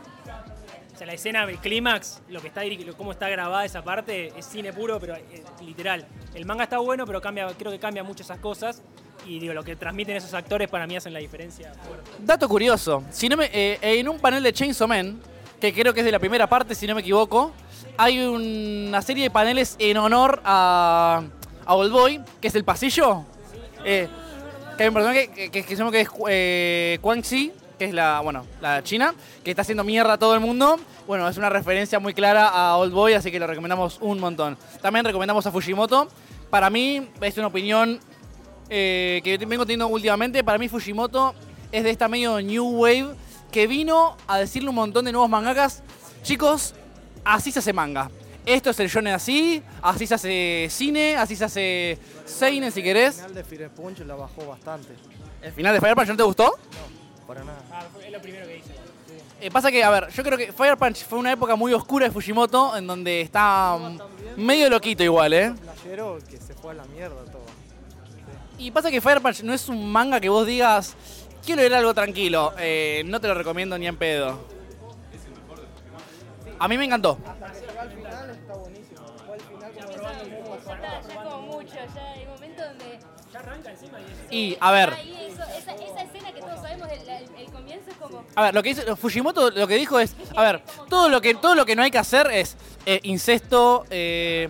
[1.00, 2.60] sea, la escena, el clímax, lo que está
[2.96, 6.06] cómo está grabada esa parte es cine puro, pero eh, literal.
[6.34, 8.82] El manga está bueno, pero cambia, creo que cambia mucho esas cosas
[9.26, 11.72] y digo, lo que transmiten esos actores para mí hacen la diferencia.
[11.86, 12.10] fuerte.
[12.18, 13.02] Dato curioso.
[13.10, 15.18] Si no me, eh, en un panel de Chainsaw Man,
[15.58, 17.52] que creo que es de la primera parte, si no me equivoco,
[17.96, 21.22] hay una serie de paneles en honor a,
[21.64, 23.24] a Old Boy, que es el pasillo.
[23.86, 24.06] Eh,
[24.76, 27.86] que hay un personaje que, que, que, se llama que es eh, Quan Chi, que
[27.86, 30.78] es la, bueno, la china, que está haciendo mierda a todo el mundo.
[31.06, 34.58] Bueno, es una referencia muy clara a Old Boy, así que lo recomendamos un montón.
[34.82, 36.06] También recomendamos a Fujimoto.
[36.50, 37.98] Para mí, es una opinión
[38.68, 40.44] eh, que vengo teniendo últimamente.
[40.44, 41.34] Para mí, Fujimoto
[41.72, 43.14] es de esta medio New Wave
[43.50, 45.82] que vino a decirle un montón de nuevos mangakas.
[46.22, 46.74] Chicos,
[47.24, 48.10] así se hace manga.
[48.44, 52.84] Esto es el shonen así, así se hace cine, así se hace seinen si El
[52.84, 53.14] querés.
[53.16, 54.92] final de Fire Punch la bajó bastante.
[55.40, 56.52] ¿El final de Fire Punch no te gustó?
[57.30, 57.60] Para nada.
[57.70, 58.74] Ah, fue- es lo primero que hice.
[59.40, 62.06] Eh, pasa que, a ver, yo creo que Fire Punch fue una época muy oscura
[62.06, 64.00] de Fujimoto, en donde está mm,
[64.42, 65.54] medio loquito igual, ¿eh?
[65.82, 67.44] Playero que se fue a la mierda todo.
[68.58, 70.96] Y pasa que Fire Punch no es un manga que vos digas,
[71.46, 72.52] quiero leer algo tranquilo.
[72.58, 74.36] Eh, no te lo recomiendo ni en pedo.
[76.58, 77.16] A mí me encantó.
[77.78, 79.06] al final está buenísimo.
[79.76, 82.98] Ya como mucho, ya un momento donde...
[83.32, 83.98] Ya arranca encima
[84.30, 86.02] y Y, a ver, Ahí eso, esa, esa
[88.34, 91.34] a ver, lo que dice Fujimoto lo que dijo es, a ver, todo lo que
[91.34, 94.48] todo lo que no hay que hacer es eh, incesto, eh,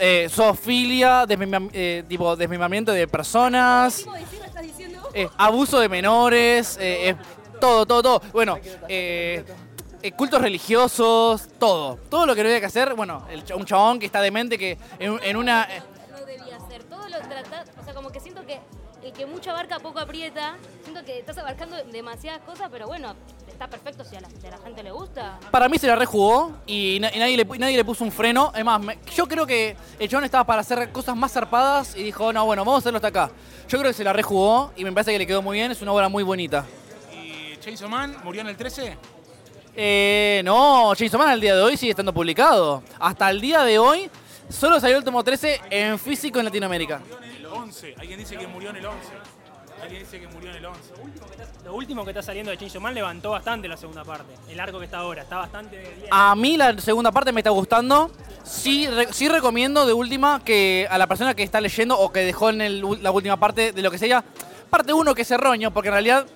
[0.00, 4.06] eh, zoofilia, eh, tipo desmembramiento de personas,
[5.14, 6.78] eh, abuso de menores,
[7.60, 8.22] todo, todo, todo.
[8.32, 8.58] Bueno,
[10.16, 11.98] cultos religiosos, todo.
[12.08, 14.78] Todo lo que no hay que hacer, bueno, el un chabón que está demente que
[14.98, 15.68] en, en una...
[16.10, 16.84] no debía hacer.
[16.84, 18.60] Todo lo trata, o sea, como que siento que
[19.04, 20.56] el que mucho abarca poco aprieta.
[20.84, 23.14] Siento que estás abarcando demasiadas cosas, pero bueno,
[23.48, 25.38] está perfecto si a la, si a la gente le gusta.
[25.50, 28.52] Para mí se la rejugó y, na- y nadie, le, nadie le puso un freno.
[28.54, 32.02] Es más, me- yo creo que el chabón estaba para hacer cosas más zarpadas y
[32.04, 33.30] dijo, no, bueno, vamos a hacerlo hasta acá.
[33.68, 35.70] Yo creo que se la rejugó y me parece que le quedó muy bien.
[35.72, 36.64] Es una obra muy bonita.
[37.12, 38.96] ¿Y Chainsaw Man murió en el 13?
[39.74, 42.82] Eh, no, Chainsaw Man al día de hoy sigue estando publicado.
[43.00, 44.10] Hasta el día de hoy
[44.50, 47.00] solo salió el tomo 13 en físico en Latinoamérica.
[47.72, 47.94] El 11.
[47.98, 48.98] Alguien dice que murió en el 11.
[49.82, 50.80] Alguien dice que murió en el 11.
[51.64, 54.34] Lo último que está saliendo de Chainsaw Man levantó bastante la segunda parte.
[54.50, 56.06] El arco que está ahora, está bastante bien.
[56.10, 58.10] A mí la segunda parte me está gustando.
[58.44, 62.20] Sí, re- sí recomiendo de última que a la persona que está leyendo o que
[62.20, 64.22] dejó en el la última parte de lo que sería
[64.68, 66.26] parte 1 que es erróneo, porque en realidad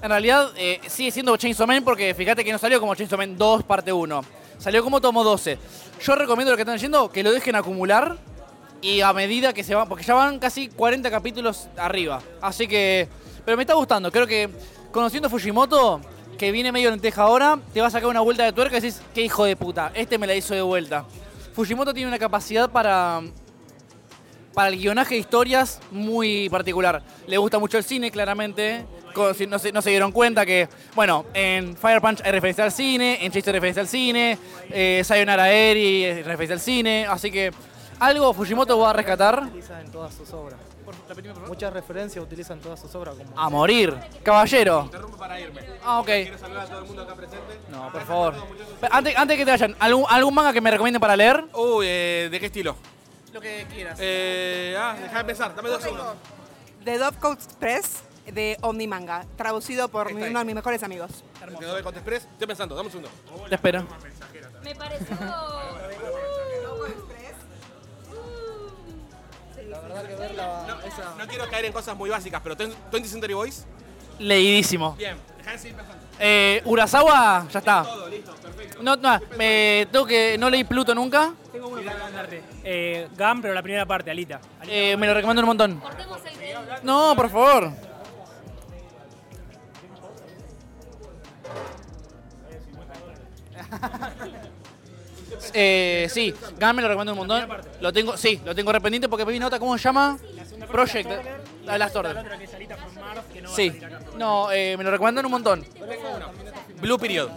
[0.00, 3.36] En realidad eh, sigue siendo Chainsaw Man porque fíjate que no salió como Chainsaw Man
[3.36, 4.24] 2 parte 1.
[4.58, 5.58] Salió como tomo 12.
[6.00, 8.16] Yo recomiendo lo que están haciendo que lo dejen acumular
[8.80, 12.22] y a medida que se van, porque ya van casi 40 capítulos arriba.
[12.40, 13.08] Así que,
[13.44, 14.10] pero me está gustando.
[14.12, 14.48] Creo que
[14.92, 16.00] conociendo Fujimoto,
[16.36, 19.00] que viene medio lenteja ahora, te va a sacar una vuelta de tuerca y decís,
[19.14, 21.04] qué hijo de puta, este me la hizo de vuelta.
[21.54, 23.22] Fujimoto tiene una capacidad para
[24.58, 27.00] para el guionaje de historias muy particular.
[27.28, 28.84] Le gusta mucho el cine, claramente.
[29.14, 33.24] No se, no se dieron cuenta que, bueno, en Fire Punch hay referencia al cine,
[33.24, 34.36] en Chase hay referencia al cine,
[34.70, 37.52] eh, Sayonara Eri es referencia al cine, así que
[38.00, 40.58] algo Fujimoto va a rescatar Utiliza en todas sus obras.
[41.46, 43.94] Muchas referencias utilizan todas sus obras como a morir.
[44.22, 44.82] Caballero.
[44.84, 45.60] Interrumpo para irme.
[45.84, 46.06] Ah, ok.
[46.06, 47.58] ¿Quieres saludar a todo el mundo acá presente?
[47.70, 48.34] No, por favor.
[48.90, 51.44] Antes, antes que te vayan, ¿algún, algún manga que me recomienden para leer?
[51.54, 52.76] Uy, eh, ¿de qué estilo?
[53.32, 53.98] Lo que quieras.
[54.00, 56.14] Eh, ah, déjame pensar, dame dos segundos.
[56.84, 60.30] The Dove Coat Express de Omnimanga, traducido por Está ahí.
[60.30, 61.10] uno de mis mejores amigos.
[61.58, 62.24] Quedó de Conte Express.
[62.32, 63.10] Estoy pensando, dame un segundo.
[63.48, 63.86] Te espero.
[64.62, 65.16] Me pareció.
[70.06, 73.66] Que verla esa No quiero caer en cosas muy básicas, pero 20 Century Boys.
[74.18, 74.94] Leidísimo.
[74.96, 75.94] Bien, pensando.
[76.18, 77.82] Eh, Urasawa, ya está.
[77.84, 78.82] Todo, listo, perfecto.
[78.82, 81.32] No, no, me tengo que no leí Pluto nunca.
[81.52, 82.42] Tengo uno para recomendarte.
[82.64, 84.40] Eh, Gam, pero la primera parte, Alita.
[84.66, 85.80] Eh, me lo recomiendo un montón.
[86.82, 87.72] No, por favor.
[95.54, 97.48] Eh, sí, Gun me lo recomiendo un montón.
[97.80, 100.18] Lo tengo, sí, lo tengo rependiente porque me vi nota, ¿cómo se llama?
[100.70, 101.10] Project.
[101.64, 102.16] La Last Order.
[103.54, 103.78] Sí.
[104.16, 105.64] No, eh, me lo recomiendan un montón.
[106.80, 107.30] Blue Period.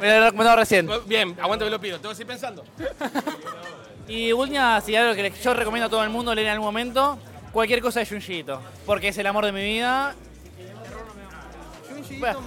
[0.00, 0.88] Me lo he recomendado recién.
[1.06, 2.00] Bien, aguante Blue Period.
[2.00, 2.64] Tengo que seguir pensando.
[4.06, 7.18] Y última, si algo que yo recomiendo a todo el mundo leer en algún momento,
[7.52, 10.14] cualquier cosa de Junji Ito, porque es el amor de mi vida.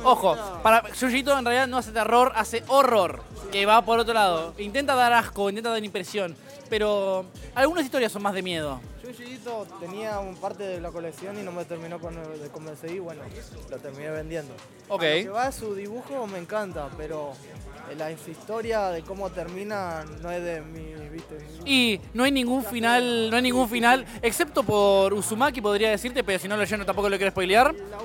[0.03, 3.21] Ojo, para Junji Ito en realidad no hace terror, hace horror,
[3.51, 4.53] que va por otro lado.
[4.57, 6.35] Intenta dar asco, intenta dar impresión,
[6.69, 7.25] pero
[7.55, 8.79] algunas historias son más de miedo.
[9.03, 12.99] Junji Ito tenía un parte de la colección y no me terminó de convencer y
[12.99, 13.21] bueno,
[13.69, 14.53] lo terminé vendiendo.
[14.89, 15.03] Ok.
[15.03, 17.33] A Lo que va su dibujo me encanta, pero
[17.97, 21.37] la historia de cómo termina no es de mi, viste.
[21.65, 26.37] Y no hay ningún final, no hay ningún final, excepto por Uzumaki podría decirte, pero
[26.39, 27.73] si no lo lleno tampoco lo quiero spoilear.
[27.73, 27.97] La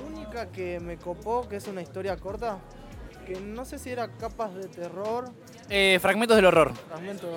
[0.51, 2.59] que me copó, que es una historia corta,
[3.27, 5.31] que no sé si era capas de terror.
[5.69, 6.73] Eh, fragmentos del horror.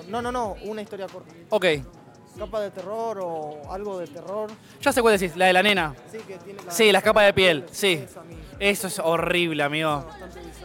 [0.10, 1.34] no, no, no, una historia corta.
[1.50, 1.66] Ok.
[2.38, 4.50] Capa de terror o algo de terror.
[4.82, 5.96] Ya sé cuál decís, la de la nena.
[6.12, 8.04] Sí, que tiene la- Sí, las capas de piel, sí.
[8.60, 10.06] Eso es horrible, amigo.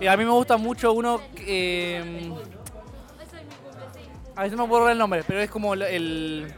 [0.01, 1.99] Y a mí me gusta mucho uno que...
[1.99, 2.33] eh,
[4.37, 5.83] a veces no me puedo recordar el nombre, pero es como el...
[5.83, 6.55] el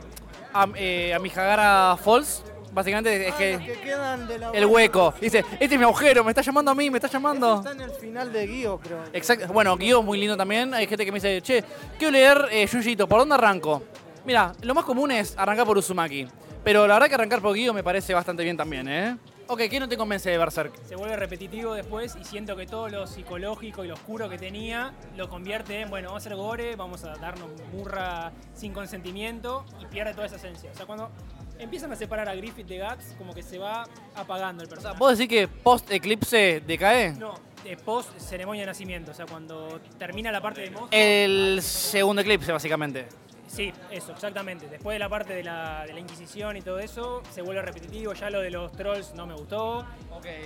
[0.54, 2.42] Am- eh, Amihagara Falls.
[2.72, 3.52] Básicamente es Ah, que...
[3.52, 5.12] los que quedan de la El hueco.
[5.20, 7.56] Dice, este es mi agujero, me está llamando a mí, me está llamando.
[7.58, 9.02] Está en el final de Guío, creo.
[9.12, 9.52] Exacto.
[9.52, 10.72] Bueno, Guido es muy lindo también.
[10.72, 11.62] Hay gente que me dice, che,
[11.98, 12.66] quiero leer eh,
[13.08, 13.82] ¿por dónde arranco?
[14.24, 16.26] Mira, lo más común es arrancar por Uzumaki.
[16.64, 19.16] Pero la verdad que arrancar por Guido me parece bastante bien también, ¿eh?
[19.48, 20.72] Ok, ¿qué no te convence de Berserk?
[20.86, 24.94] Se vuelve repetitivo después y siento que todo lo psicológico y lo oscuro que tenía
[25.16, 29.86] lo convierte en, bueno, vamos a hacer gore, vamos a darnos murra sin consentimiento y
[29.86, 30.70] pierde toda esa esencia.
[30.72, 31.10] O sea, cuando
[31.58, 33.84] empiezan a separar a Griffith de Gax, como que se va
[34.14, 34.98] apagando el personaje.
[34.98, 37.12] ¿Vos decís que post-eclipse decae?
[37.12, 37.34] No,
[37.64, 40.72] de post ceremonia de nacimiento, o sea, cuando termina la parte de.
[40.90, 43.06] El segundo eclipse, básicamente.
[43.52, 44.66] Sí, eso, exactamente.
[44.66, 48.14] Después de la parte de la, de la Inquisición y todo eso, se vuelve repetitivo.
[48.14, 49.84] Ya lo de los trolls no me gustó.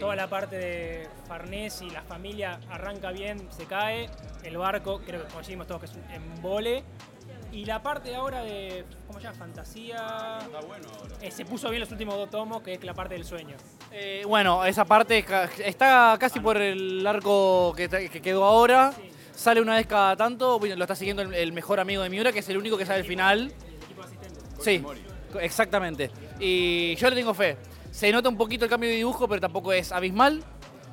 [0.01, 4.11] Toda la parte de Farnés y la familia arranca bien, se cae.
[4.43, 6.83] El barco, creo que coincidimos todos que es un embole.
[7.53, 9.39] Y la parte ahora de, ¿cómo se llama?
[9.39, 10.39] Fantasía.
[11.23, 13.57] Eh, se puso bien los últimos dos tomos, que es la parte del sueño.
[13.93, 15.25] Eh, bueno, esa parte
[15.65, 18.93] está casi por el arco que, está- que quedó ahora.
[19.35, 20.59] Sale una vez cada tanto.
[20.59, 22.85] Bueno, lo está siguiendo el, el mejor amigo de Miura, que es el único que
[22.85, 23.53] sabe el final.
[24.61, 24.85] Sí,
[25.33, 26.11] co- exactamente.
[26.39, 27.57] Y yo le tengo fe.
[27.91, 30.43] Se nota un poquito el cambio de dibujo, pero tampoco es abismal.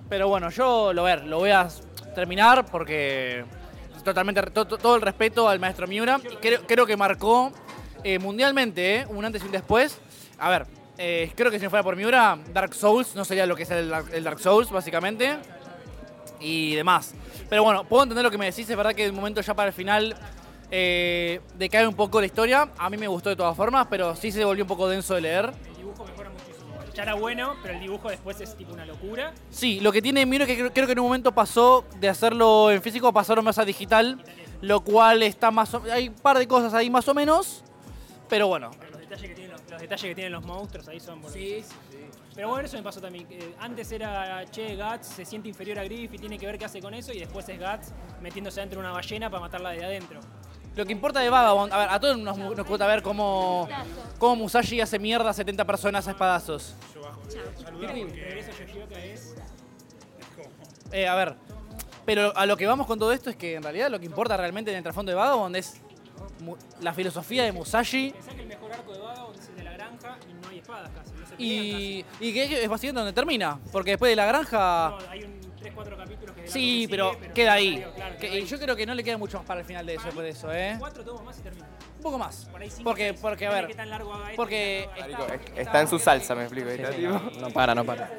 [0.09, 1.67] Pero bueno, yo lo, ver, lo voy a
[2.15, 3.43] terminar porque
[4.03, 6.19] totalmente to- to- todo el respeto al maestro Miura.
[6.41, 7.51] Creo, creo que marcó
[8.03, 9.99] eh, mundialmente eh, un antes y un después.
[10.37, 10.65] A ver,
[10.97, 13.71] eh, creo que si no fuera por Miura, Dark Souls no sería lo que es
[13.71, 15.37] el, Dark Souls, básicamente.
[16.39, 17.13] Y demás.
[17.49, 18.69] Pero bueno, puedo entender lo que me decís.
[18.69, 20.15] Es verdad que el momento ya para el final
[20.69, 22.67] decae un poco la historia.
[22.77, 25.21] A mí me gustó de todas formas, pero sí se volvió un poco denso de
[25.21, 25.53] leer.
[26.93, 29.33] Ya era bueno, pero el dibujo después es tipo una locura.
[29.49, 32.07] Sí, lo que tiene Miura es que creo, creo que en un momento pasó de
[32.07, 34.23] hacerlo en físico a pasarlo más a digital,
[34.61, 37.63] lo cual está más o- Hay un par de cosas ahí más o menos,
[38.29, 38.69] pero bueno.
[38.99, 41.33] detalles que tienen los, los detalles que tienen los monstruos ahí son buenos.
[41.33, 41.63] Sí,
[42.35, 43.27] Pero bueno, eso me pasó también.
[43.29, 46.65] eh, antes era, che, Guts se siente inferior a Griff y tiene que ver qué
[46.65, 47.11] hace con eso.
[47.13, 47.91] Y después es Guts
[48.21, 50.19] metiéndose dentro de una ballena para matarla de adentro.
[50.75, 53.67] Lo que importa de Vagabond, a ver, a todos nos, nos gusta ver cómo,
[54.17, 56.73] cómo Musashi hace mierda a 70 personas a espadazos.
[57.79, 59.35] Regreso Yoshioka es.
[60.91, 61.35] Eh, a ver,
[62.05, 64.35] pero a lo que vamos con todo esto es que en realidad lo que importa
[64.37, 65.81] realmente en el trasfondo de Vagabond es
[66.81, 69.73] la filosofía de Musashi Pensá que el mejor arco de Vagabond es el de la
[69.73, 71.11] granja y no hay espadas casi.
[71.11, 73.59] No se pelean y, y que es básicamente donde termina.
[73.71, 74.89] Porque después de la granja...
[74.89, 77.77] No, hay un 3-4 capítulos que Sí, pero sigue, queda ahí.
[77.77, 78.39] claro, claro, Que- queda ahí.
[78.41, 80.23] y yo creo que no le queda mucho más para el final de eso, después
[80.25, 80.75] de eso, ¿eh?
[80.79, 81.67] Cuatro tomos más y termina.
[81.97, 82.45] Un poco más.
[82.51, 83.19] Por ahí cinco, Porque, seis.
[83.21, 84.89] porque a ver, qué tan largo haga este, porque
[85.55, 86.67] está en su salsa, me explico.
[86.69, 88.11] está, sí, tipo- no, no para, no para.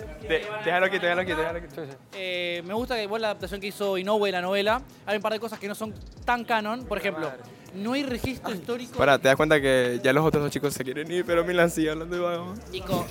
[0.65, 1.85] Déjalo quieto, déjalo quieto, déjalo quieto.
[2.15, 5.23] Eh, me gusta que igual la adaptación que hizo Inoue de la novela, hay un
[5.23, 6.85] par de cosas que no son tan canon.
[6.87, 7.31] Por ejemplo,
[7.75, 8.97] no hay registro histórico.
[8.97, 11.71] Pará, te das cuenta que ya los otros dos chicos se quieren ir, pero Milan
[11.71, 13.07] sigue hablando de co-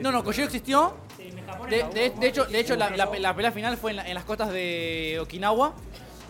[0.00, 0.96] No, no, Kojiro existió.
[1.68, 4.14] De, de- de hecho, de hecho la, la- la pelea final fue en, la- en
[4.14, 5.72] las costas de Okinawa.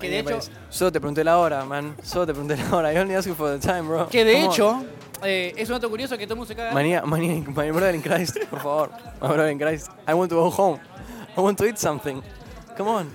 [0.01, 0.39] Que de hecho,
[0.71, 1.95] Solo te pregunté la hora, man.
[2.03, 2.93] Solo te pregunté la hora.
[2.93, 4.09] I only ask you for the time, bro.
[4.09, 4.53] que de Come on.
[4.53, 4.85] hecho
[5.23, 6.73] eh, es un dato curioso que todo el mundo se caga.
[6.73, 8.91] Manía, manía, my brother in Christ, por favor.
[9.21, 9.89] My brother in Christ.
[10.09, 10.81] I want to go home.
[11.37, 12.23] I want to eat something.
[12.77, 13.11] Come on.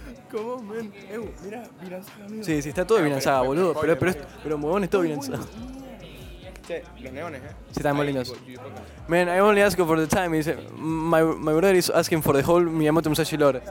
[1.43, 2.43] Mira, mira, amigo.
[2.43, 3.74] Sí, sí, está todo bien Saga, boludo.
[3.80, 5.03] Pero, pero, pero huevón es todo.
[6.68, 7.49] Che, los neones, ¿eh?
[7.72, 8.34] Sí, están muy lindos.
[9.07, 10.30] Man, I only ask you for the time.
[10.76, 13.61] My, my brother is asking for the whole Miyamoto Musashi lore.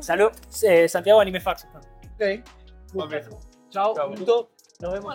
[0.00, 0.32] Salud,
[0.64, 1.66] eh, Santiago Anime Fax.
[2.14, 2.42] Ok.
[3.70, 4.50] Chao, punto.
[4.80, 5.14] Nos vemos.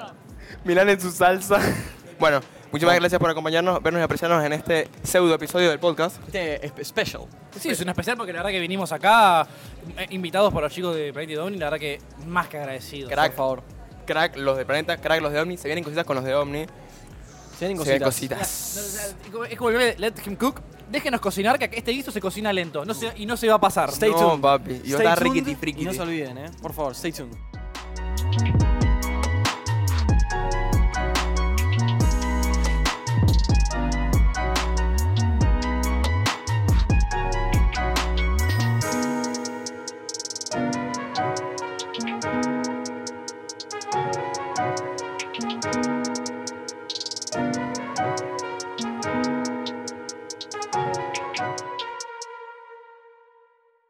[0.64, 1.60] Milán en su salsa.
[2.20, 2.40] bueno,
[2.72, 6.18] muchísimas gracias por acompañarnos, vernos y apreciarnos en este pseudo episodio del podcast.
[6.28, 7.24] Este es special.
[7.60, 9.48] Sí, es un especial porque la verdad que vinimos acá
[9.98, 13.12] eh, invitados por los chicos de Planet Omni, la verdad que más que agradecidos.
[13.12, 13.64] Crack, Por favor.
[14.06, 15.58] Crack los de Planeta, crack los de Omni.
[15.58, 16.66] Se vienen cositas con los de Omni.
[17.62, 18.40] Se vienen Se vienen cositas.
[18.40, 19.16] cositas.
[19.52, 20.62] Es como el bebé, let him cook.
[20.90, 23.62] Déjenos cocinar, que este guiso se cocina lento no se- y no se va a
[23.62, 23.90] pasar.
[23.92, 24.42] Stay No, tuned.
[24.42, 24.72] papi.
[24.72, 25.86] Y va a Stay estar tuned riquiti Y friquiti.
[25.86, 26.52] no se olviden, eh.
[26.60, 27.38] Por favor, stay tuned.